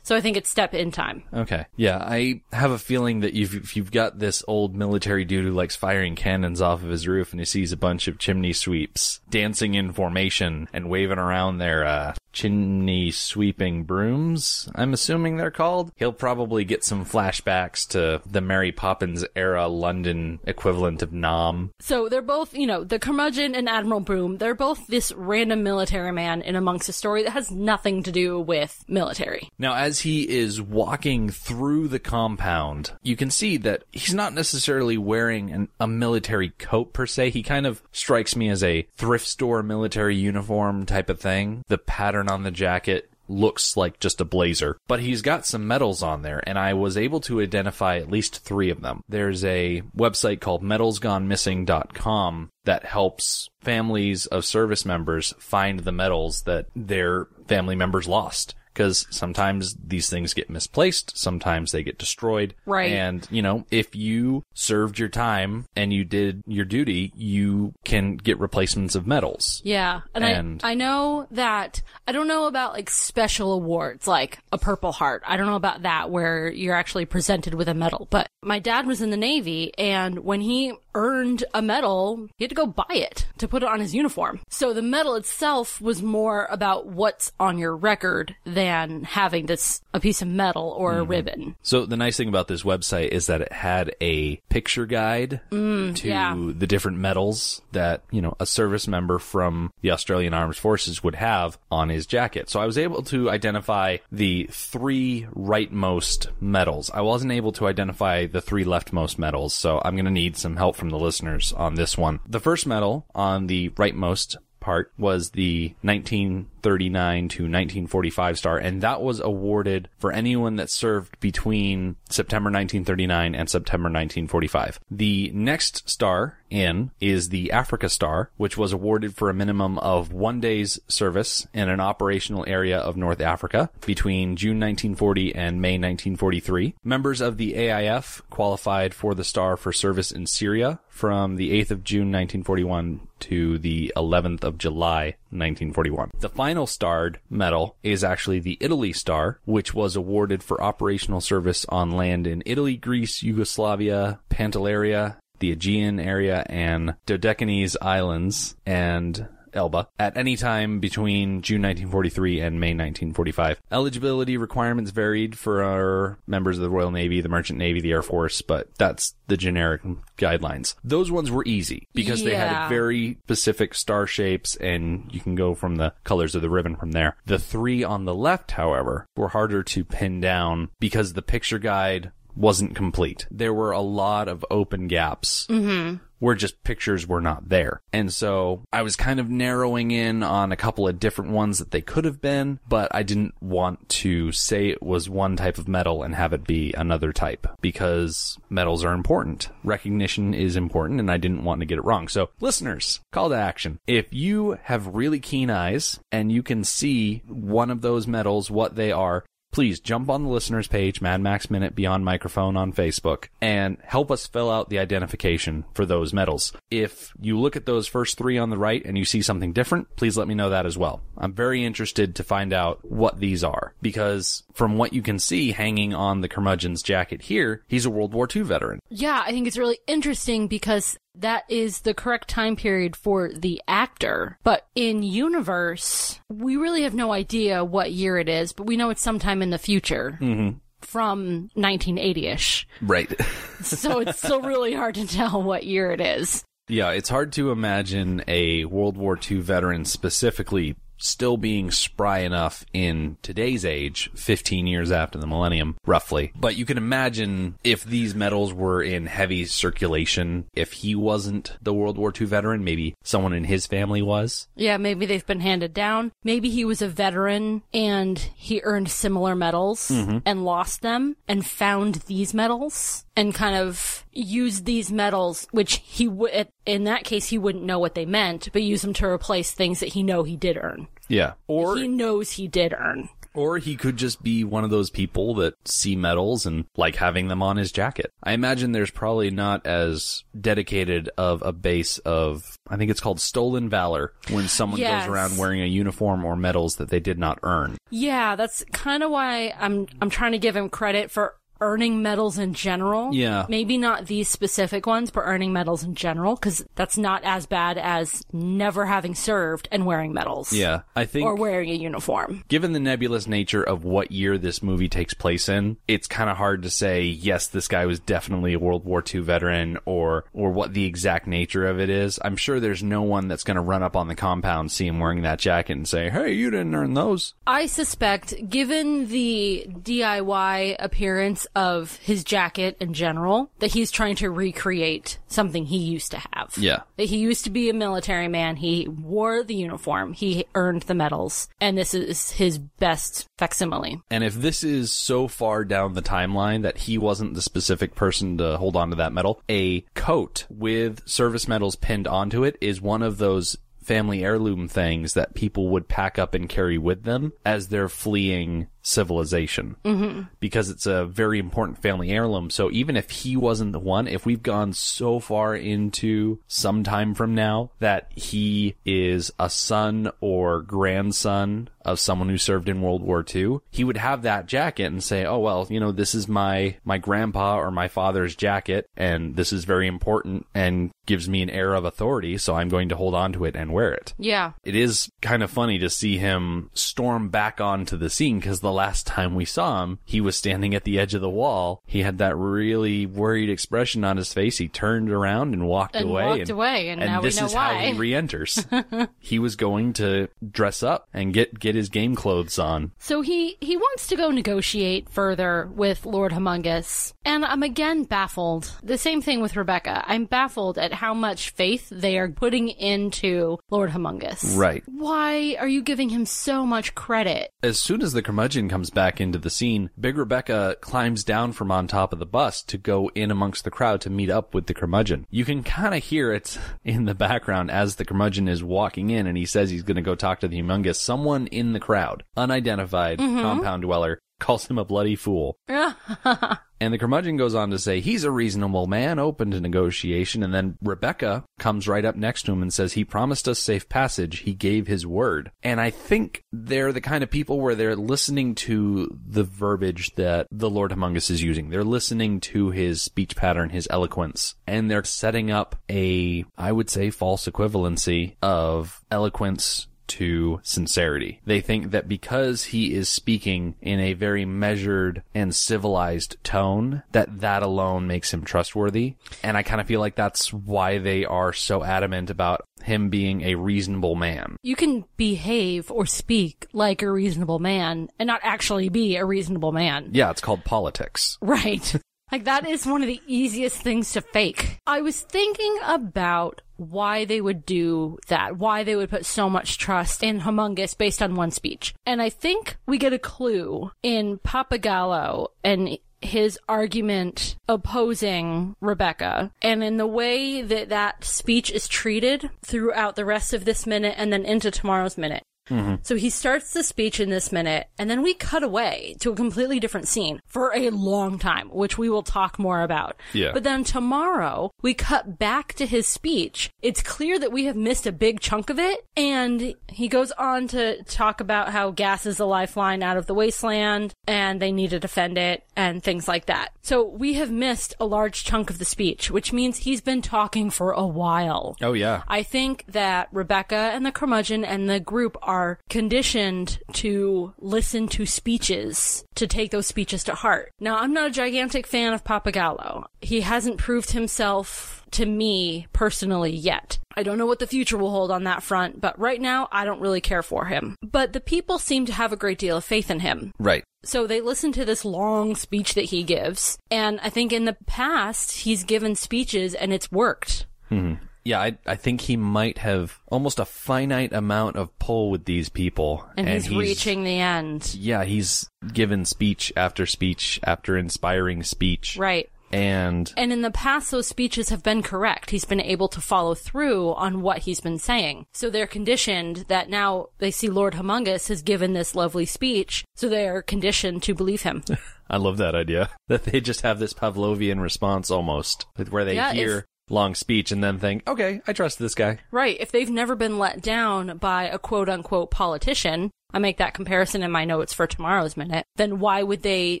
So 0.02 0.14
I 0.14 0.20
think 0.20 0.36
it's 0.36 0.48
step 0.48 0.72
in 0.72 0.92
time. 0.92 1.24
Okay. 1.34 1.66
Yeah, 1.74 1.98
I 1.98 2.42
have 2.52 2.70
a 2.70 2.78
feeling 2.78 3.20
that 3.20 3.34
you've, 3.34 3.54
if 3.54 3.76
you've 3.76 3.90
got 3.90 4.18
this 4.18 4.44
old 4.46 4.76
military 4.76 5.24
dude 5.24 5.44
who 5.44 5.50
likes 5.50 5.74
firing 5.74 6.14
cannons 6.14 6.60
off 6.60 6.82
of 6.84 6.90
his 6.90 7.08
roof 7.08 7.32
and 7.32 7.40
he 7.40 7.44
sees 7.44 7.72
a 7.72 7.76
bunch 7.76 8.06
of 8.06 8.18
chimney 8.18 8.52
sweeps 8.52 9.20
dancing 9.30 9.74
in 9.74 9.92
formation 9.92 10.68
and 10.72 10.88
waving 10.88 11.18
around 11.18 11.58
their, 11.58 11.84
uh, 11.84 12.14
chimney 12.36 13.10
sweeping 13.10 13.84
brooms, 13.84 14.68
I'm 14.74 14.92
assuming 14.92 15.38
they're 15.38 15.50
called. 15.50 15.90
He'll 15.96 16.12
probably 16.12 16.66
get 16.66 16.84
some 16.84 17.06
flashbacks 17.06 17.88
to 17.88 18.20
the 18.30 18.42
Mary 18.42 18.72
Poppins 18.72 19.24
era 19.34 19.66
London 19.68 20.40
equivalent 20.44 21.00
of 21.00 21.14
Nam. 21.14 21.72
So 21.80 22.10
they're 22.10 22.20
both, 22.20 22.52
you 22.52 22.66
know, 22.66 22.84
the 22.84 22.98
curmudgeon 22.98 23.54
and 23.54 23.70
Admiral 23.70 24.00
Boom. 24.00 24.36
They're 24.36 24.54
both 24.54 24.86
this 24.86 25.12
random 25.12 25.62
military 25.62 26.12
man 26.12 26.42
in 26.42 26.56
amongst 26.56 26.90
a 26.90 26.92
story 26.92 27.22
that 27.22 27.32
has 27.32 27.50
nothing 27.50 28.02
to 28.02 28.12
do 28.12 28.38
with 28.38 28.84
military. 28.86 29.48
Now, 29.58 29.74
as 29.74 30.00
he 30.00 30.28
is 30.28 30.60
walking 30.60 31.30
through 31.30 31.88
the 31.88 31.98
compound, 31.98 32.92
you 33.02 33.16
can 33.16 33.30
see 33.30 33.56
that 33.58 33.84
he's 33.92 34.12
not 34.12 34.34
necessarily 34.34 34.98
wearing 34.98 35.50
an, 35.50 35.68
a 35.80 35.88
military 35.88 36.50
coat 36.50 36.92
per 36.92 37.06
se. 37.06 37.30
He 37.30 37.42
kind 37.42 37.66
of 37.66 37.82
strikes 37.92 38.36
me 38.36 38.50
as 38.50 38.62
a 38.62 38.86
thrift 38.94 39.26
store 39.26 39.62
military 39.62 40.16
uniform 40.16 40.84
type 40.84 41.08
of 41.08 41.18
thing. 41.18 41.62
The 41.68 41.78
pattern 41.78 42.25
on 42.28 42.42
the 42.42 42.50
jacket 42.50 43.10
looks 43.28 43.76
like 43.76 43.98
just 43.98 44.20
a 44.20 44.24
blazer, 44.24 44.78
but 44.86 45.00
he's 45.00 45.22
got 45.22 45.46
some 45.46 45.66
medals 45.66 46.02
on 46.02 46.22
there, 46.22 46.42
and 46.46 46.58
I 46.58 46.74
was 46.74 46.96
able 46.96 47.20
to 47.22 47.40
identify 47.40 47.96
at 47.96 48.10
least 48.10 48.44
three 48.44 48.70
of 48.70 48.82
them. 48.82 49.02
There's 49.08 49.44
a 49.44 49.82
website 49.96 50.40
called 50.40 50.62
medalsgonemissing.com 50.62 52.50
that 52.64 52.84
helps 52.84 53.48
families 53.60 54.26
of 54.26 54.44
service 54.44 54.84
members 54.84 55.34
find 55.38 55.80
the 55.80 55.92
medals 55.92 56.42
that 56.42 56.66
their 56.74 57.26
family 57.46 57.76
members 57.76 58.08
lost. 58.08 58.54
Because 58.76 59.06
sometimes 59.10 59.74
these 59.82 60.10
things 60.10 60.34
get 60.34 60.50
misplaced, 60.50 61.16
sometimes 61.16 61.72
they 61.72 61.82
get 61.82 61.96
destroyed. 61.96 62.52
Right. 62.66 62.92
And, 62.92 63.26
you 63.30 63.40
know, 63.40 63.64
if 63.70 63.96
you 63.96 64.42
served 64.52 64.98
your 64.98 65.08
time 65.08 65.64
and 65.74 65.94
you 65.94 66.04
did 66.04 66.42
your 66.46 66.66
duty, 66.66 67.10
you 67.16 67.72
can 67.86 68.18
get 68.18 68.38
replacements 68.38 68.94
of 68.94 69.06
medals. 69.06 69.62
Yeah, 69.64 70.02
and, 70.14 70.24
And- 70.24 70.60
I 70.62 70.72
I 70.72 70.74
know 70.74 71.26
that 71.30 71.80
I 72.06 72.12
don't 72.12 72.28
know 72.28 72.46
about 72.46 72.74
like 72.74 72.90
special 72.90 73.54
awards 73.54 74.06
like 74.06 74.40
a 74.52 74.58
Purple 74.58 74.92
Heart. 74.92 75.22
I 75.26 75.38
don't 75.38 75.46
know 75.46 75.56
about 75.56 75.82
that 75.82 76.10
where 76.10 76.50
you're 76.52 76.74
actually 76.74 77.06
presented 77.06 77.54
with 77.54 77.66
a 77.68 77.72
medal. 77.72 78.06
But 78.10 78.28
my 78.42 78.58
dad 78.58 78.86
was 78.86 79.00
in 79.00 79.08
the 79.08 79.16
Navy, 79.16 79.72
and 79.78 80.18
when 80.18 80.42
he 80.42 80.74
earned 80.96 81.44
a 81.54 81.60
medal, 81.60 82.26
he 82.36 82.44
had 82.44 82.48
to 82.48 82.54
go 82.54 82.66
buy 82.66 82.84
it 82.90 83.26
to 83.38 83.46
put 83.46 83.62
it 83.62 83.68
on 83.68 83.80
his 83.80 83.94
uniform. 83.94 84.40
So 84.48 84.72
the 84.72 84.82
medal 84.82 85.14
itself 85.14 85.78
was 85.80 86.02
more 86.02 86.46
about 86.50 86.86
what's 86.86 87.32
on 87.38 87.58
your 87.58 87.76
record 87.76 88.34
than 88.44 89.04
having 89.04 89.44
this 89.46 89.82
a 89.92 90.00
piece 90.00 90.22
of 90.22 90.28
metal 90.28 90.74
or 90.76 90.98
a 90.98 91.04
ribbon. 91.04 91.54
So 91.62 91.84
the 91.86 91.96
nice 91.96 92.16
thing 92.16 92.28
about 92.28 92.48
this 92.48 92.62
website 92.62 93.08
is 93.08 93.26
that 93.26 93.40
it 93.42 93.52
had 93.52 93.94
a 94.00 94.36
picture 94.48 94.86
guide 94.86 95.40
to 95.50 95.56
Mm, 95.56 96.04
yeah. 96.04 96.34
the 96.34 96.66
different 96.66 96.98
medals 96.98 97.60
that, 97.72 98.02
you 98.10 98.22
know, 98.22 98.34
a 98.40 98.46
service 98.46 98.88
member 98.88 99.18
from 99.18 99.70
the 99.82 99.90
Australian 99.90 100.32
Armed 100.34 100.56
Forces 100.56 101.02
would 101.04 101.14
have 101.16 101.58
on 101.70 101.88
his 101.90 102.06
jacket. 102.06 102.48
So 102.48 102.60
I 102.60 102.66
was 102.66 102.78
able 102.78 103.02
to 103.04 103.28
identify 103.30 103.98
the 104.10 104.48
three 104.50 105.26
rightmost 105.36 106.28
medals. 106.40 106.90
I 106.92 107.00
wasn't 107.02 107.32
able 107.32 107.52
to 107.52 107.66
identify 107.66 108.26
the 108.26 108.40
three 108.40 108.64
leftmost 108.64 109.18
medals, 109.18 109.54
so 109.54 109.80
I'm 109.84 109.94
going 109.96 110.04
to 110.06 110.10
need 110.10 110.36
some 110.36 110.56
help 110.56 110.76
from 110.76 110.85
the 110.88 110.98
listeners 110.98 111.52
on 111.52 111.74
this 111.74 111.96
one. 111.96 112.20
The 112.26 112.40
first 112.40 112.66
medal 112.66 113.06
on 113.14 113.46
the 113.46 113.70
rightmost 113.70 114.36
part 114.66 114.92
was 114.98 115.30
the 115.30 115.68
1939 115.82 117.28
to 117.28 117.42
1945 117.44 118.38
star, 118.38 118.58
and 118.58 118.82
that 118.82 119.00
was 119.00 119.20
awarded 119.20 119.88
for 119.96 120.10
anyone 120.10 120.56
that 120.56 120.70
served 120.70 121.20
between 121.20 121.94
September 122.10 122.48
1939 122.48 123.36
and 123.36 123.48
September 123.48 123.86
1945. 123.86 124.80
The 124.90 125.30
next 125.32 125.88
star 125.88 126.38
in 126.50 126.90
is 127.00 127.28
the 127.28 127.52
Africa 127.52 127.88
Star, 127.88 128.30
which 128.36 128.56
was 128.56 128.72
awarded 128.72 129.14
for 129.14 129.30
a 129.30 129.34
minimum 129.34 129.78
of 129.78 130.12
one 130.12 130.40
day's 130.40 130.78
service 130.88 131.46
in 131.52 131.68
an 131.68 131.80
operational 131.80 132.44
area 132.46 132.78
of 132.78 132.96
North 132.96 133.20
Africa 133.20 133.70
between 133.84 134.36
June 134.36 134.60
1940 134.60 135.34
and 135.34 135.60
May 135.60 135.74
1943. 135.74 136.74
Members 136.84 137.20
of 137.20 137.36
the 137.36 137.54
AIF 137.54 138.22
qualified 138.30 138.94
for 138.94 139.14
the 139.14 139.24
star 139.24 139.56
for 139.56 139.72
service 139.72 140.12
in 140.12 140.26
Syria 140.26 140.80
from 140.88 141.36
the 141.36 141.50
8th 141.62 141.70
of 141.70 141.84
June 141.84 142.10
1941 142.10 143.06
to 143.20 143.58
the 143.58 143.92
11th 143.96 144.44
of 144.44 144.58
July 144.58 145.16
1941. 145.30 146.10
The 146.18 146.28
final 146.28 146.66
starred 146.66 147.20
medal 147.28 147.76
is 147.82 148.02
actually 148.02 148.40
the 148.40 148.58
Italy 148.60 148.92
Star, 148.92 149.38
which 149.44 149.74
was 149.74 149.96
awarded 149.96 150.42
for 150.42 150.62
operational 150.62 151.20
service 151.20 151.66
on 151.68 151.90
land 151.90 152.26
in 152.26 152.42
Italy, 152.46 152.76
Greece, 152.76 153.22
Yugoslavia, 153.22 154.20
Pantelleria, 154.30 155.16
the 155.38 155.52
Aegean 155.52 156.00
area, 156.00 156.44
and 156.48 156.94
Dodecanese 157.06 157.76
Islands, 157.80 158.56
and 158.64 159.28
Elba 159.56 159.88
at 159.98 160.16
any 160.16 160.36
time 160.36 160.78
between 160.78 161.42
June 161.42 161.62
1943 161.62 162.40
and 162.40 162.60
May 162.60 162.68
1945. 162.68 163.60
Eligibility 163.72 164.36
requirements 164.36 164.90
varied 164.90 165.36
for 165.36 165.64
our 165.64 166.18
members 166.26 166.58
of 166.58 166.62
the 166.62 166.70
Royal 166.70 166.90
Navy, 166.90 167.20
the 167.20 167.28
Merchant 167.28 167.58
Navy, 167.58 167.80
the 167.80 167.92
Air 167.92 168.02
Force, 168.02 168.42
but 168.42 168.74
that's 168.76 169.14
the 169.26 169.36
generic 169.36 169.82
guidelines. 170.18 170.74
Those 170.84 171.10
ones 171.10 171.30
were 171.30 171.44
easy 171.46 171.88
because 171.94 172.22
they 172.22 172.34
had 172.34 172.68
very 172.68 173.18
specific 173.24 173.74
star 173.74 174.06
shapes 174.06 174.54
and 174.56 175.08
you 175.10 175.20
can 175.20 175.34
go 175.34 175.54
from 175.54 175.76
the 175.76 175.94
colors 176.04 176.34
of 176.34 176.42
the 176.42 176.50
ribbon 176.50 176.76
from 176.76 176.92
there. 176.92 177.16
The 177.24 177.38
three 177.38 177.82
on 177.82 178.04
the 178.04 178.14
left, 178.14 178.52
however, 178.52 179.06
were 179.16 179.28
harder 179.28 179.62
to 179.62 179.84
pin 179.84 180.20
down 180.20 180.68
because 180.78 181.14
the 181.14 181.22
picture 181.22 181.58
guide 181.58 182.12
wasn't 182.36 182.76
complete. 182.76 183.26
There 183.30 183.54
were 183.54 183.72
a 183.72 183.80
lot 183.80 184.28
of 184.28 184.44
open 184.50 184.86
gaps 184.88 185.46
mm-hmm. 185.48 185.96
where 186.18 186.34
just 186.34 186.62
pictures 186.64 187.06
were 187.06 187.20
not 187.20 187.48
there. 187.48 187.80
And 187.92 188.12
so 188.12 188.62
I 188.72 188.82
was 188.82 188.96
kind 188.96 189.18
of 189.18 189.30
narrowing 189.30 189.90
in 189.90 190.22
on 190.22 190.52
a 190.52 190.56
couple 190.56 190.86
of 190.86 191.00
different 191.00 191.32
ones 191.32 191.58
that 191.58 191.70
they 191.70 191.80
could 191.80 192.04
have 192.04 192.20
been, 192.20 192.60
but 192.68 192.94
I 192.94 193.02
didn't 193.02 193.34
want 193.40 193.88
to 193.88 194.32
say 194.32 194.68
it 194.68 194.82
was 194.82 195.08
one 195.08 195.36
type 195.36 195.58
of 195.58 195.68
medal 195.68 196.02
and 196.02 196.14
have 196.14 196.32
it 196.32 196.46
be 196.46 196.72
another 196.74 197.12
type 197.12 197.46
because 197.60 198.38
medals 198.48 198.84
are 198.84 198.92
important. 198.92 199.48
Recognition 199.64 200.34
is 200.34 200.56
important 200.56 201.00
and 201.00 201.10
I 201.10 201.16
didn't 201.16 201.44
want 201.44 201.60
to 201.60 201.66
get 201.66 201.78
it 201.78 201.84
wrong. 201.84 202.08
So 202.08 202.30
listeners, 202.40 203.00
call 203.12 203.30
to 203.30 203.36
action. 203.36 203.78
If 203.86 204.12
you 204.12 204.58
have 204.64 204.94
really 204.94 205.20
keen 205.20 205.50
eyes 205.50 205.98
and 206.12 206.30
you 206.30 206.42
can 206.42 206.64
see 206.64 207.22
one 207.26 207.70
of 207.70 207.80
those 207.80 208.06
medals, 208.06 208.50
what 208.50 208.74
they 208.74 208.92
are, 208.92 209.24
please 209.52 209.80
jump 209.80 210.10
on 210.10 210.22
the 210.22 210.28
listeners 210.28 210.68
page, 210.68 211.00
Mad 211.00 211.20
Max 211.20 211.50
Minute 211.50 211.74
Beyond 211.74 212.04
Microphone 212.04 212.56
on 212.56 212.72
Facebook, 212.72 213.28
and 213.40 213.78
help 213.82 214.10
us 214.10 214.26
fill 214.26 214.50
out 214.50 214.68
the 214.68 214.78
identification 214.78 215.64
for 215.74 215.86
those 215.86 216.12
medals. 216.12 216.52
If 216.70 217.12
you 217.20 217.38
look 217.38 217.56
at 217.56 217.66
those 217.66 217.86
first 217.86 218.18
three 218.18 218.38
on 218.38 218.50
the 218.50 218.58
right 218.58 218.84
and 218.84 218.98
you 218.98 219.04
see 219.04 219.22
something 219.22 219.52
different, 219.52 219.94
please 219.96 220.16
let 220.16 220.28
me 220.28 220.34
know 220.34 220.50
that 220.50 220.66
as 220.66 220.76
well. 220.76 221.00
I'm 221.16 221.32
very 221.32 221.64
interested 221.64 222.16
to 222.16 222.24
find 222.24 222.52
out 222.52 222.80
what 222.84 223.18
these 223.18 223.42
are, 223.42 223.74
because 223.80 224.42
from 224.52 224.76
what 224.76 224.92
you 224.92 225.02
can 225.02 225.18
see 225.18 225.52
hanging 225.52 225.94
on 225.94 226.20
the 226.20 226.28
curmudgeon's 226.28 226.82
jacket 226.82 227.22
here, 227.22 227.62
he's 227.68 227.86
a 227.86 227.90
World 227.90 228.12
War 228.12 228.28
II 228.34 228.42
veteran. 228.42 228.80
Yeah, 228.88 229.22
I 229.24 229.32
think 229.32 229.46
it's 229.46 229.58
really 229.58 229.78
interesting 229.86 230.48
because 230.48 230.98
that 231.20 231.44
is 231.48 231.80
the 231.80 231.94
correct 231.94 232.28
time 232.28 232.56
period 232.56 232.96
for 232.96 233.30
the 233.32 233.62
actor. 233.68 234.38
But 234.44 234.66
in 234.74 235.02
universe, 235.02 236.20
we 236.28 236.56
really 236.56 236.82
have 236.82 236.94
no 236.94 237.12
idea 237.12 237.64
what 237.64 237.92
year 237.92 238.18
it 238.18 238.28
is, 238.28 238.52
but 238.52 238.66
we 238.66 238.76
know 238.76 238.90
it's 238.90 239.02
sometime 239.02 239.42
in 239.42 239.50
the 239.50 239.58
future. 239.58 240.18
Mm-hmm. 240.20 240.58
From 240.82 241.50
1980 241.54 242.26
ish. 242.28 242.68
Right. 242.80 243.12
So 243.62 244.00
it's 244.00 244.18
still 244.18 244.42
really 244.42 244.74
hard 244.74 244.96
to 244.96 245.06
tell 245.06 245.42
what 245.42 245.64
year 245.64 245.90
it 245.90 246.00
is. 246.00 246.44
Yeah, 246.68 246.90
it's 246.90 247.08
hard 247.08 247.32
to 247.32 247.50
imagine 247.50 248.22
a 248.28 248.66
World 248.66 248.98
War 248.98 249.18
II 249.18 249.38
veteran 249.38 249.86
specifically 249.86 250.76
still 250.98 251.36
being 251.36 251.70
spry 251.70 252.20
enough 252.20 252.64
in 252.72 253.16
today's 253.22 253.64
age, 253.64 254.10
15 254.14 254.66
years 254.66 254.90
after 254.90 255.18
the 255.18 255.26
millennium, 255.26 255.76
roughly. 255.86 256.32
But 256.36 256.56
you 256.56 256.64
can 256.64 256.78
imagine 256.78 257.56
if 257.64 257.84
these 257.84 258.14
medals 258.14 258.52
were 258.52 258.82
in 258.82 259.06
heavy 259.06 259.44
circulation, 259.44 260.46
if 260.54 260.72
he 260.72 260.94
wasn't 260.94 261.56
the 261.62 261.74
World 261.74 261.98
War 261.98 262.12
II 262.18 262.26
veteran, 262.26 262.64
maybe 262.64 262.94
someone 263.02 263.32
in 263.32 263.44
his 263.44 263.66
family 263.66 264.02
was. 264.02 264.48
Yeah, 264.56 264.76
maybe 264.76 265.06
they've 265.06 265.26
been 265.26 265.40
handed 265.40 265.74
down. 265.74 266.12
Maybe 266.24 266.50
he 266.50 266.64
was 266.64 266.82
a 266.82 266.88
veteran 266.88 267.62
and 267.72 268.18
he 268.18 268.60
earned 268.62 268.90
similar 268.90 269.34
medals 269.34 269.88
mm-hmm. 269.88 270.18
and 270.24 270.44
lost 270.44 270.82
them 270.82 271.16
and 271.28 271.46
found 271.46 271.96
these 272.06 272.34
medals 272.34 273.05
and 273.16 273.34
kind 273.34 273.56
of 273.56 274.04
use 274.12 274.62
these 274.62 274.92
medals, 274.92 275.46
which 275.50 275.80
he 275.84 276.06
would, 276.06 276.48
in 276.66 276.84
that 276.84 277.04
case, 277.04 277.26
he 277.26 277.38
wouldn't 277.38 277.64
know 277.64 277.78
what 277.78 277.94
they 277.94 278.04
meant, 278.06 278.48
but 278.52 278.62
use 278.62 278.82
them 278.82 278.92
to 278.94 279.06
replace 279.06 279.52
things 279.52 279.80
that 279.80 279.94
he 279.94 280.02
know 280.02 280.22
he 280.22 280.36
did 280.36 280.56
earn. 280.56 280.88
Yeah. 281.08 281.32
Or 281.46 281.76
he 281.76 281.88
knows 281.88 282.32
he 282.32 282.46
did 282.48 282.74
earn. 282.76 283.08
Or 283.32 283.58
he 283.58 283.76
could 283.76 283.98
just 283.98 284.22
be 284.22 284.44
one 284.44 284.64
of 284.64 284.70
those 284.70 284.88
people 284.88 285.34
that 285.34 285.54
see 285.66 285.94
medals 285.94 286.46
and 286.46 286.64
like 286.76 286.96
having 286.96 287.28
them 287.28 287.42
on 287.42 287.58
his 287.58 287.70
jacket. 287.70 288.10
I 288.22 288.32
imagine 288.32 288.72
there's 288.72 288.90
probably 288.90 289.30
not 289.30 289.66
as 289.66 290.24
dedicated 290.40 291.10
of 291.18 291.42
a 291.42 291.52
base 291.52 291.98
of, 291.98 292.56
I 292.70 292.76
think 292.78 292.90
it's 292.90 293.00
called 293.00 293.20
stolen 293.20 293.68
valor, 293.68 294.14
when 294.30 294.48
someone 294.48 294.80
Yes. 294.80 295.02
goes 295.04 295.12
around 295.12 295.36
wearing 295.36 295.60
a 295.60 295.66
uniform 295.66 296.24
or 296.24 296.34
medals 296.34 296.76
that 296.76 296.88
they 296.88 296.98
did 297.00 297.18
not 297.18 297.38
earn. 297.42 297.76
Yeah, 297.90 298.36
that's 298.36 298.64
kind 298.72 299.02
of 299.02 299.10
why 299.10 299.52
I'm 299.58 299.86
I'm 300.00 300.08
trying 300.10 300.32
to 300.32 300.38
give 300.38 300.56
him 300.56 300.70
credit 300.70 301.10
for 301.10 301.34
earning 301.60 302.02
medals 302.02 302.38
in 302.38 302.54
general. 302.54 303.14
Yeah. 303.14 303.46
Maybe 303.48 303.78
not 303.78 304.06
these 304.06 304.28
specific 304.28 304.86
ones, 304.86 305.10
but 305.10 305.20
earning 305.20 305.52
medals 305.52 305.82
in 305.82 305.94
general 305.94 306.34
because 306.36 306.64
that's 306.74 306.96
not 306.98 307.22
as 307.24 307.46
bad 307.46 307.78
as 307.78 308.24
never 308.32 308.86
having 308.86 309.14
served 309.14 309.68
and 309.72 309.86
wearing 309.86 310.12
medals. 310.12 310.52
Yeah. 310.52 310.82
I 310.94 311.04
think 311.04 311.26
Or 311.26 311.34
wearing 311.34 311.70
a 311.70 311.74
uniform. 311.74 312.44
given 312.48 312.72
the 312.72 312.80
nebulous 312.80 313.26
nature 313.26 313.62
of 313.62 313.84
what 313.84 314.12
year 314.12 314.38
this 314.38 314.62
movie 314.62 314.88
takes 314.88 315.14
place 315.14 315.48
in, 315.48 315.76
it's 315.88 316.06
kind 316.06 316.28
of 316.30 316.36
hard 316.36 316.62
to 316.62 316.70
say, 316.70 317.02
yes, 317.02 317.46
this 317.46 317.68
guy 317.68 317.86
was 317.86 318.00
definitely 318.00 318.52
a 318.52 318.58
World 318.58 318.84
War 318.84 319.02
II 319.02 319.20
veteran 319.20 319.78
or, 319.84 320.24
or 320.32 320.50
what 320.50 320.74
the 320.74 320.84
exact 320.84 321.26
nature 321.26 321.66
of 321.66 321.80
it 321.80 321.88
is. 321.90 322.18
I'm 322.24 322.36
sure 322.36 322.60
there's 322.60 322.82
no 322.82 323.02
one 323.02 323.28
that's 323.28 323.44
going 323.44 323.56
to 323.56 323.60
run 323.62 323.82
up 323.82 323.96
on 323.96 324.08
the 324.08 324.14
compound, 324.14 324.70
see 324.72 324.86
him 324.86 324.98
wearing 324.98 325.22
that 325.22 325.38
jacket 325.38 325.72
and 325.72 325.88
say, 325.88 326.10
hey, 326.10 326.32
you 326.32 326.50
didn't 326.50 326.74
earn 326.74 326.94
those. 326.94 327.34
I 327.46 327.66
suspect, 327.66 328.48
given 328.48 329.08
the 329.08 329.66
DIY 329.68 330.76
appearance 330.78 331.45
of 331.54 331.96
his 331.96 332.24
jacket 332.24 332.76
in 332.80 332.94
general, 332.94 333.50
that 333.58 333.72
he's 333.72 333.90
trying 333.90 334.16
to 334.16 334.30
recreate 334.30 335.18
something 335.28 335.66
he 335.66 335.78
used 335.78 336.10
to 336.12 336.22
have. 336.32 336.54
Yeah. 336.56 336.80
That 336.96 337.04
he 337.04 337.18
used 337.18 337.44
to 337.44 337.50
be 337.50 337.68
a 337.68 337.74
military 337.74 338.28
man. 338.28 338.56
He 338.56 338.88
wore 338.88 339.42
the 339.42 339.54
uniform. 339.54 340.12
He 340.12 340.46
earned 340.54 340.82
the 340.82 340.94
medals. 340.94 341.48
And 341.60 341.76
this 341.76 341.94
is 341.94 342.30
his 342.30 342.58
best 342.58 343.26
facsimile. 343.38 344.00
And 344.10 344.24
if 344.24 344.34
this 344.34 344.64
is 344.64 344.92
so 344.92 345.28
far 345.28 345.64
down 345.64 345.94
the 345.94 346.02
timeline 346.02 346.62
that 346.62 346.78
he 346.78 346.98
wasn't 346.98 347.34
the 347.34 347.42
specific 347.42 347.94
person 347.94 348.38
to 348.38 348.56
hold 348.56 348.76
on 348.76 348.90
to 348.90 348.96
that 348.96 349.12
medal, 349.12 349.42
a 349.48 349.82
coat 349.94 350.46
with 350.48 351.06
service 351.08 351.48
medals 351.48 351.76
pinned 351.76 352.06
onto 352.06 352.44
it 352.44 352.56
is 352.60 352.80
one 352.80 353.02
of 353.02 353.18
those 353.18 353.56
family 353.86 354.24
heirloom 354.24 354.66
things 354.66 355.14
that 355.14 355.34
people 355.34 355.68
would 355.68 355.86
pack 355.86 356.18
up 356.18 356.34
and 356.34 356.48
carry 356.48 356.76
with 356.76 357.04
them 357.04 357.32
as 357.44 357.68
they're 357.68 357.88
fleeing 357.88 358.66
civilization. 358.86 359.76
Mm-hmm. 359.84 360.22
Because 360.38 360.70
it's 360.70 360.86
a 360.86 361.04
very 361.06 361.38
important 361.38 361.82
family 361.82 362.10
heirloom. 362.10 362.50
So 362.50 362.70
even 362.70 362.96
if 362.96 363.10
he 363.10 363.36
wasn't 363.36 363.72
the 363.72 363.80
one, 363.80 364.06
if 364.06 364.24
we've 364.24 364.42
gone 364.42 364.72
so 364.72 365.18
far 365.18 365.56
into 365.56 366.38
some 366.46 366.84
time 366.84 367.14
from 367.14 367.34
now 367.34 367.72
that 367.80 368.10
he 368.14 368.76
is 368.84 369.32
a 369.38 369.50
son 369.50 370.10
or 370.20 370.62
grandson 370.62 371.68
of 371.86 372.00
someone 372.00 372.28
who 372.28 372.36
served 372.36 372.68
in 372.68 372.82
World 372.82 373.02
War 373.02 373.24
II, 373.34 373.58
he 373.70 373.84
would 373.84 373.96
have 373.96 374.22
that 374.22 374.46
jacket 374.46 374.86
and 374.86 375.02
say, 375.02 375.24
"Oh 375.24 375.38
well, 375.38 375.66
you 375.70 375.78
know, 375.78 375.92
this 375.92 376.14
is 376.14 376.26
my 376.26 376.76
my 376.84 376.98
grandpa 376.98 377.58
or 377.58 377.70
my 377.70 377.86
father's 377.86 378.34
jacket 378.34 378.88
and 378.96 379.36
this 379.36 379.52
is 379.52 379.64
very 379.64 379.86
important 379.86 380.46
and 380.52 380.90
gives 381.06 381.28
me 381.28 381.42
an 381.42 381.50
air 381.50 381.74
of 381.74 381.84
authority, 381.84 382.38
so 382.38 382.56
I'm 382.56 382.68
going 382.68 382.88
to 382.88 382.96
hold 382.96 383.14
on 383.14 383.32
to 383.34 383.44
it 383.44 383.54
and 383.54 383.72
wear 383.72 383.92
it." 383.92 384.14
Yeah. 384.18 384.52
It 384.64 384.74
is 384.74 385.08
kind 385.22 385.42
of 385.44 385.50
funny 385.50 385.78
to 385.78 385.88
see 385.88 386.18
him 386.18 386.70
storm 386.74 387.28
back 387.28 387.60
onto 387.60 387.96
the 387.96 388.10
scene 388.10 388.40
because 388.40 388.60
the 388.60 388.72
last 388.76 389.06
time 389.06 389.34
we 389.34 389.44
saw 389.44 389.82
him, 389.82 389.98
he 390.04 390.20
was 390.20 390.36
standing 390.36 390.74
at 390.74 390.84
the 390.84 390.98
edge 390.98 391.14
of 391.14 391.20
the 391.20 391.28
wall. 391.30 391.82
He 391.86 392.02
had 392.02 392.18
that 392.18 392.36
really 392.36 393.06
worried 393.06 393.50
expression 393.50 394.04
on 394.04 394.16
his 394.16 394.32
face. 394.32 394.58
He 394.58 394.68
turned 394.68 395.10
around 395.10 395.52
and 395.54 395.66
walked 395.66 395.96
And 395.96 396.08
away. 396.08 396.24
walked 396.38 396.50
away, 396.50 396.88
and 396.90 397.00
now 397.00 397.20
we 397.20 397.28
this 397.28 397.40
know 397.40 397.46
is 397.46 397.52
how 397.54 397.74
he 397.74 397.92
re-enters. 397.94 398.64
he 399.18 399.38
was 399.38 399.56
going 399.56 399.92
to 399.94 400.28
dress 400.48 400.82
up 400.82 401.08
and 401.12 401.32
get 401.34 401.58
get 401.58 401.74
his 401.74 401.88
game 401.88 402.14
clothes 402.14 402.58
on. 402.58 402.92
So 402.98 403.22
he, 403.22 403.56
he 403.60 403.76
wants 403.76 404.06
to 404.08 404.16
go 404.16 404.30
negotiate 404.30 405.08
further 405.08 405.68
with 405.74 406.06
Lord 406.06 406.32
Humungus. 406.32 407.12
And 407.24 407.44
I'm 407.44 407.62
again 407.62 408.04
baffled. 408.04 408.70
The 408.82 408.98
same 408.98 409.20
thing 409.22 409.40
with 409.40 409.56
Rebecca. 409.56 410.04
I'm 410.06 410.26
baffled 410.26 410.78
at 410.78 410.92
how 410.92 411.14
much 411.14 411.50
faith 411.50 411.88
they 411.90 412.18
are 412.18 412.28
putting 412.28 412.68
into 412.68 413.58
Lord 413.70 413.90
Humungus. 413.90 414.56
Right. 414.56 414.82
Why 414.86 415.56
are 415.58 415.68
you 415.68 415.82
giving 415.82 416.10
him 416.10 416.26
so 416.26 416.66
much 416.66 416.94
credit? 416.94 417.50
As 417.62 417.80
soon 417.80 418.02
as 418.02 418.12
the 418.12 418.22
curmudgeon 418.22 418.65
comes 418.68 418.90
back 418.90 419.20
into 419.20 419.38
the 419.38 419.50
scene, 419.50 419.90
Big 419.98 420.16
Rebecca 420.16 420.76
climbs 420.80 421.24
down 421.24 421.52
from 421.52 421.70
on 421.70 421.86
top 421.86 422.12
of 422.12 422.18
the 422.18 422.26
bus 422.26 422.62
to 422.64 422.78
go 422.78 423.10
in 423.14 423.30
amongst 423.30 423.64
the 423.64 423.70
crowd 423.70 424.00
to 424.02 424.10
meet 424.10 424.30
up 424.30 424.54
with 424.54 424.66
the 424.66 424.74
curmudgeon. 424.74 425.26
You 425.30 425.44
can 425.44 425.62
kind 425.62 425.94
of 425.94 426.02
hear 426.02 426.32
it 426.32 426.58
in 426.84 427.04
the 427.04 427.14
background 427.14 427.70
as 427.70 427.96
the 427.96 428.04
curmudgeon 428.04 428.48
is 428.48 428.62
walking 428.62 429.10
in 429.10 429.26
and 429.26 429.36
he 429.36 429.46
says 429.46 429.70
he's 429.70 429.82
going 429.82 429.96
to 429.96 430.02
go 430.02 430.14
talk 430.14 430.40
to 430.40 430.48
the 430.48 430.60
humungus. 430.60 430.96
Someone 430.96 431.46
in 431.48 431.72
the 431.72 431.80
crowd, 431.80 432.24
unidentified 432.36 433.18
mm-hmm. 433.18 433.40
compound 433.40 433.82
dweller, 433.82 434.18
calls 434.38 434.68
him 434.68 434.78
a 434.78 434.84
bloody 434.84 435.16
fool. 435.16 435.58
And 436.80 436.92
the 436.92 436.98
curmudgeon 436.98 437.36
goes 437.36 437.54
on 437.54 437.70
to 437.70 437.78
say 437.78 438.00
he's 438.00 438.24
a 438.24 438.30
reasonable 438.30 438.86
man, 438.86 439.18
open 439.18 439.50
to 439.52 439.60
negotiation. 439.60 440.42
And 440.42 440.52
then 440.52 440.76
Rebecca 440.82 441.44
comes 441.58 441.88
right 441.88 442.04
up 442.04 442.16
next 442.16 442.42
to 442.44 442.52
him 442.52 442.62
and 442.62 442.72
says 442.72 442.92
he 442.92 443.04
promised 443.04 443.48
us 443.48 443.58
safe 443.58 443.88
passage. 443.88 444.40
He 444.40 444.54
gave 444.54 444.86
his 444.86 445.06
word. 445.06 445.50
And 445.62 445.80
I 445.80 445.90
think 445.90 446.42
they're 446.52 446.92
the 446.92 447.00
kind 447.00 447.22
of 447.22 447.30
people 447.30 447.60
where 447.60 447.74
they're 447.74 447.96
listening 447.96 448.54
to 448.56 449.18
the 449.26 449.44
verbiage 449.44 450.14
that 450.16 450.46
the 450.50 450.70
Lord 450.70 450.90
Humungus 450.90 451.30
is 451.30 451.42
using. 451.42 451.70
They're 451.70 451.84
listening 451.84 452.40
to 452.40 452.70
his 452.70 453.00
speech 453.00 453.36
pattern, 453.36 453.70
his 453.70 453.88
eloquence, 453.90 454.54
and 454.66 454.90
they're 454.90 455.04
setting 455.04 455.50
up 455.50 455.76
a, 455.90 456.44
I 456.58 456.72
would 456.72 456.90
say, 456.90 457.10
false 457.10 457.48
equivalency 457.48 458.36
of 458.42 459.02
eloquence 459.10 459.86
to 460.08 460.60
sincerity. 460.62 461.40
They 461.44 461.60
think 461.60 461.90
that 461.90 462.08
because 462.08 462.64
he 462.64 462.94
is 462.94 463.08
speaking 463.08 463.74
in 463.80 464.00
a 464.00 464.14
very 464.14 464.44
measured 464.44 465.22
and 465.34 465.54
civilized 465.54 466.36
tone, 466.42 467.02
that 467.12 467.40
that 467.40 467.62
alone 467.62 468.06
makes 468.06 468.32
him 468.32 468.44
trustworthy. 468.44 469.14
And 469.42 469.56
I 469.56 469.62
kind 469.62 469.80
of 469.80 469.86
feel 469.86 470.00
like 470.00 470.14
that's 470.14 470.52
why 470.52 470.98
they 470.98 471.24
are 471.24 471.52
so 471.52 471.84
adamant 471.84 472.30
about 472.30 472.64
him 472.82 473.08
being 473.08 473.42
a 473.42 473.54
reasonable 473.56 474.14
man. 474.14 474.56
You 474.62 474.76
can 474.76 475.04
behave 475.16 475.90
or 475.90 476.06
speak 476.06 476.66
like 476.72 477.02
a 477.02 477.10
reasonable 477.10 477.58
man 477.58 478.08
and 478.18 478.26
not 478.26 478.40
actually 478.42 478.88
be 478.88 479.16
a 479.16 479.24
reasonable 479.24 479.72
man. 479.72 480.10
Yeah, 480.12 480.30
it's 480.30 480.40
called 480.40 480.64
politics. 480.64 481.38
Right. 481.40 481.94
Like 482.32 482.44
that 482.44 482.68
is 482.68 482.84
one 482.84 483.02
of 483.02 483.06
the 483.06 483.22
easiest 483.28 483.76
things 483.76 484.12
to 484.12 484.20
fake. 484.20 484.80
I 484.84 485.00
was 485.00 485.20
thinking 485.20 485.78
about 485.84 486.60
why 486.76 487.24
they 487.24 487.40
would 487.40 487.64
do 487.66 488.18
that, 488.28 488.56
why 488.56 488.84
they 488.84 488.96
would 488.96 489.10
put 489.10 489.26
so 489.26 489.48
much 489.48 489.78
trust 489.78 490.22
in 490.22 490.40
Humungus 490.40 490.96
based 490.96 491.22
on 491.22 491.34
one 491.34 491.50
speech. 491.50 491.94
And 492.04 492.20
I 492.22 492.30
think 492.30 492.76
we 492.86 492.98
get 492.98 493.12
a 493.12 493.18
clue 493.18 493.90
in 494.02 494.38
Pappagallo 494.38 495.48
and 495.64 495.98
his 496.22 496.58
argument 496.68 497.56
opposing 497.68 498.74
Rebecca 498.80 499.52
and 499.62 499.84
in 499.84 499.96
the 499.96 500.06
way 500.06 500.62
that 500.62 500.88
that 500.88 501.24
speech 501.24 501.70
is 501.70 501.88
treated 501.88 502.50
throughout 502.62 503.16
the 503.16 503.24
rest 503.24 503.52
of 503.52 503.64
this 503.64 503.86
minute 503.86 504.14
and 504.16 504.32
then 504.32 504.44
into 504.44 504.70
tomorrow's 504.70 505.18
minute. 505.18 505.42
Mm-hmm. 505.68 505.96
So 506.02 506.16
he 506.16 506.30
starts 506.30 506.72
the 506.72 506.82
speech 506.82 507.20
in 507.20 507.30
this 507.30 507.52
minute, 507.52 507.88
and 507.98 508.08
then 508.08 508.22
we 508.22 508.34
cut 508.34 508.62
away 508.62 509.16
to 509.20 509.32
a 509.32 509.36
completely 509.36 509.80
different 509.80 510.08
scene 510.08 510.40
for 510.46 510.72
a 510.74 510.90
long 510.90 511.38
time, 511.38 511.68
which 511.68 511.98
we 511.98 512.08
will 512.08 512.22
talk 512.22 512.58
more 512.58 512.82
about. 512.82 513.16
Yeah. 513.32 513.52
But 513.52 513.64
then 513.64 513.84
tomorrow, 513.84 514.70
we 514.82 514.94
cut 514.94 515.38
back 515.38 515.74
to 515.74 515.86
his 515.86 516.06
speech. 516.06 516.70
It's 516.82 517.02
clear 517.02 517.38
that 517.38 517.52
we 517.52 517.64
have 517.64 517.76
missed 517.76 518.06
a 518.06 518.12
big 518.12 518.40
chunk 518.40 518.70
of 518.70 518.78
it, 518.78 519.04
and 519.16 519.74
he 519.88 520.08
goes 520.08 520.32
on 520.32 520.68
to 520.68 521.02
talk 521.04 521.40
about 521.40 521.70
how 521.70 521.90
gas 521.90 522.26
is 522.26 522.40
a 522.40 522.44
lifeline 522.44 523.02
out 523.02 523.16
of 523.16 523.26
the 523.26 523.34
wasteland, 523.34 524.12
and 524.26 524.60
they 524.60 524.72
need 524.72 524.90
to 524.90 525.00
defend 525.00 525.38
it, 525.38 525.64
and 525.76 526.02
things 526.02 526.28
like 526.28 526.46
that. 526.46 526.72
So 526.82 527.04
we 527.04 527.34
have 527.34 527.50
missed 527.50 527.94
a 527.98 528.06
large 528.06 528.44
chunk 528.44 528.70
of 528.70 528.78
the 528.78 528.84
speech, 528.84 529.30
which 529.30 529.52
means 529.52 529.78
he's 529.78 530.00
been 530.00 530.22
talking 530.22 530.70
for 530.70 530.92
a 530.92 531.06
while. 531.06 531.76
Oh 531.82 531.92
yeah. 531.92 532.22
I 532.28 532.42
think 532.42 532.84
that 532.88 533.28
Rebecca 533.32 533.90
and 533.92 534.06
the 534.06 534.12
curmudgeon 534.12 534.64
and 534.64 534.88
the 534.88 535.00
group 535.00 535.36
are 535.42 535.55
are 535.56 535.78
conditioned 535.88 536.78
to 536.92 537.54
listen 537.58 538.08
to 538.08 538.26
speeches, 538.26 539.24
to 539.34 539.46
take 539.46 539.70
those 539.70 539.86
speeches 539.86 540.22
to 540.24 540.34
heart. 540.34 540.70
Now, 540.80 540.98
I'm 540.98 541.14
not 541.14 541.28
a 541.28 541.32
gigantic 541.32 541.86
fan 541.86 542.12
of 542.12 542.24
Pappagallo. 542.24 543.06
He 543.22 543.40
hasn't 543.40 543.78
proved 543.78 544.10
himself 544.10 545.02
to 545.12 545.24
me 545.24 545.86
personally 545.92 546.52
yet. 546.52 546.98
I 547.16 547.22
don't 547.22 547.38
know 547.38 547.46
what 547.46 547.58
the 547.58 547.66
future 547.66 547.96
will 547.96 548.10
hold 548.10 548.30
on 548.30 548.44
that 548.44 548.62
front, 548.62 549.00
but 549.00 549.18
right 549.18 549.40
now 549.40 549.68
I 549.72 549.86
don't 549.86 550.00
really 550.00 550.20
care 550.20 550.42
for 550.42 550.66
him. 550.66 550.96
But 551.02 551.32
the 551.32 551.40
people 551.40 551.78
seem 551.78 552.04
to 552.06 552.12
have 552.12 552.32
a 552.32 552.36
great 552.36 552.58
deal 552.58 552.76
of 552.76 552.84
faith 552.84 553.10
in 553.10 553.20
him. 553.20 553.52
Right. 553.58 553.84
So 554.04 554.26
they 554.26 554.40
listen 554.42 554.72
to 554.72 554.84
this 554.84 555.04
long 555.04 555.56
speech 555.56 555.94
that 555.94 556.02
he 556.02 556.22
gives, 556.22 556.76
and 556.90 557.18
I 557.22 557.30
think 557.30 557.52
in 557.52 557.64
the 557.64 557.76
past 557.86 558.52
he's 558.52 558.84
given 558.84 559.14
speeches 559.16 559.74
and 559.74 559.92
it's 559.92 560.12
worked. 560.12 560.66
Mm-hmm. 560.90 561.24
Yeah, 561.46 561.60
I, 561.60 561.78
I 561.86 561.94
think 561.94 562.22
he 562.22 562.36
might 562.36 562.78
have 562.78 563.20
almost 563.28 563.60
a 563.60 563.64
finite 563.64 564.32
amount 564.32 564.74
of 564.74 564.98
pull 564.98 565.30
with 565.30 565.44
these 565.44 565.68
people. 565.68 566.28
And, 566.36 566.48
he's, 566.48 566.68
reaching 566.68 567.22
the 567.22 567.38
end. 567.38 567.94
Yeah, 567.94 568.24
he's 568.24 568.68
given 568.92 569.24
speech 569.24 569.72
after 569.76 570.06
speech 570.06 570.58
after 570.64 570.98
inspiring 570.98 571.62
speech. 571.62 572.16
Right. 572.16 572.50
And 572.72 573.32
And 573.36 573.52
in 573.52 573.62
the 573.62 573.70
past, 573.70 574.10
those 574.10 574.26
speeches 574.26 574.70
have 574.70 574.82
been 574.82 575.04
correct. 575.04 575.50
He's 575.50 575.64
been 575.64 575.80
able 575.80 576.08
to 576.08 576.20
follow 576.20 576.56
through 576.56 577.14
on 577.14 577.40
what 577.42 577.58
he's 577.58 577.78
been 577.78 578.00
saying. 578.00 578.46
So 578.52 578.68
they're 578.68 578.88
conditioned 578.88 579.66
that 579.68 579.88
now 579.88 580.30
they 580.38 580.50
see 580.50 580.68
Lord 580.68 580.94
Humungus 580.94 581.46
has 581.46 581.62
given 581.62 581.92
this 581.92 582.16
lovely 582.16 582.44
speech, 582.44 583.04
so 583.14 583.28
they 583.28 583.46
are 583.46 583.62
conditioned 583.62 584.24
to 584.24 584.34
believe 584.34 584.62
him. 584.62 584.82
I 585.30 585.36
love 585.36 585.58
that 585.58 585.76
idea. 585.76 586.10
That 586.28 586.42
they 586.42 586.60
just 586.60 586.80
have 586.80 586.98
this 586.98 587.14
Pavlovian 587.14 587.80
response 587.80 588.32
almost, 588.32 588.86
where 589.10 589.24
they 589.24 589.36
Yeah, 589.36 589.52
hear 589.52 589.86
long 590.08 590.34
speech 590.34 590.72
and 590.72 590.82
then 590.82 590.98
think, 590.98 591.26
okay, 591.28 591.60
I 591.66 591.72
trust 591.72 591.98
this 591.98 592.14
guy. 592.14 592.38
right. 592.50 592.76
If 592.78 592.92
they've 592.92 593.10
never 593.10 593.34
been 593.34 593.58
let 593.58 593.82
down 593.82 594.38
by 594.38 594.64
a 594.64 594.78
quote 594.78 595.08
unquote 595.08 595.50
politician, 595.50 596.30
I 596.52 596.58
make 596.58 596.78
that 596.78 596.94
comparison 596.94 597.42
in 597.42 597.50
my 597.50 597.64
notes 597.64 597.92
for 597.92 598.06
tomorrow's 598.06 598.56
minute, 598.56 598.86
then 598.94 599.18
why 599.18 599.42
would 599.42 599.62
they 599.62 600.00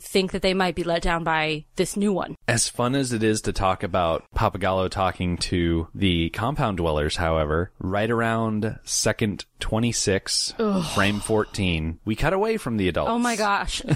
think 0.00 0.32
that 0.32 0.42
they 0.42 0.54
might 0.54 0.74
be 0.74 0.82
let 0.82 1.02
down 1.02 1.22
by 1.24 1.64
this 1.76 1.96
new 1.96 2.12
one? 2.12 2.34
As 2.48 2.68
fun 2.68 2.94
as 2.94 3.12
it 3.12 3.22
is 3.22 3.40
to 3.42 3.52
talk 3.52 3.82
about 3.82 4.24
Pappagallo 4.34 4.90
talking 4.90 5.36
to 5.38 5.88
the 5.94 6.30
compound 6.30 6.78
dwellers, 6.78 7.16
however, 7.16 7.70
right 7.78 8.10
around 8.10 8.78
second 8.82 9.46
26, 9.60 10.54
frame 10.94 11.20
14, 11.20 12.00
we 12.04 12.16
cut 12.16 12.32
away 12.32 12.56
from 12.56 12.76
the 12.76 12.88
adults. 12.88 13.10
Oh 13.10 13.18
my 13.18 13.36
gosh. 13.36 13.82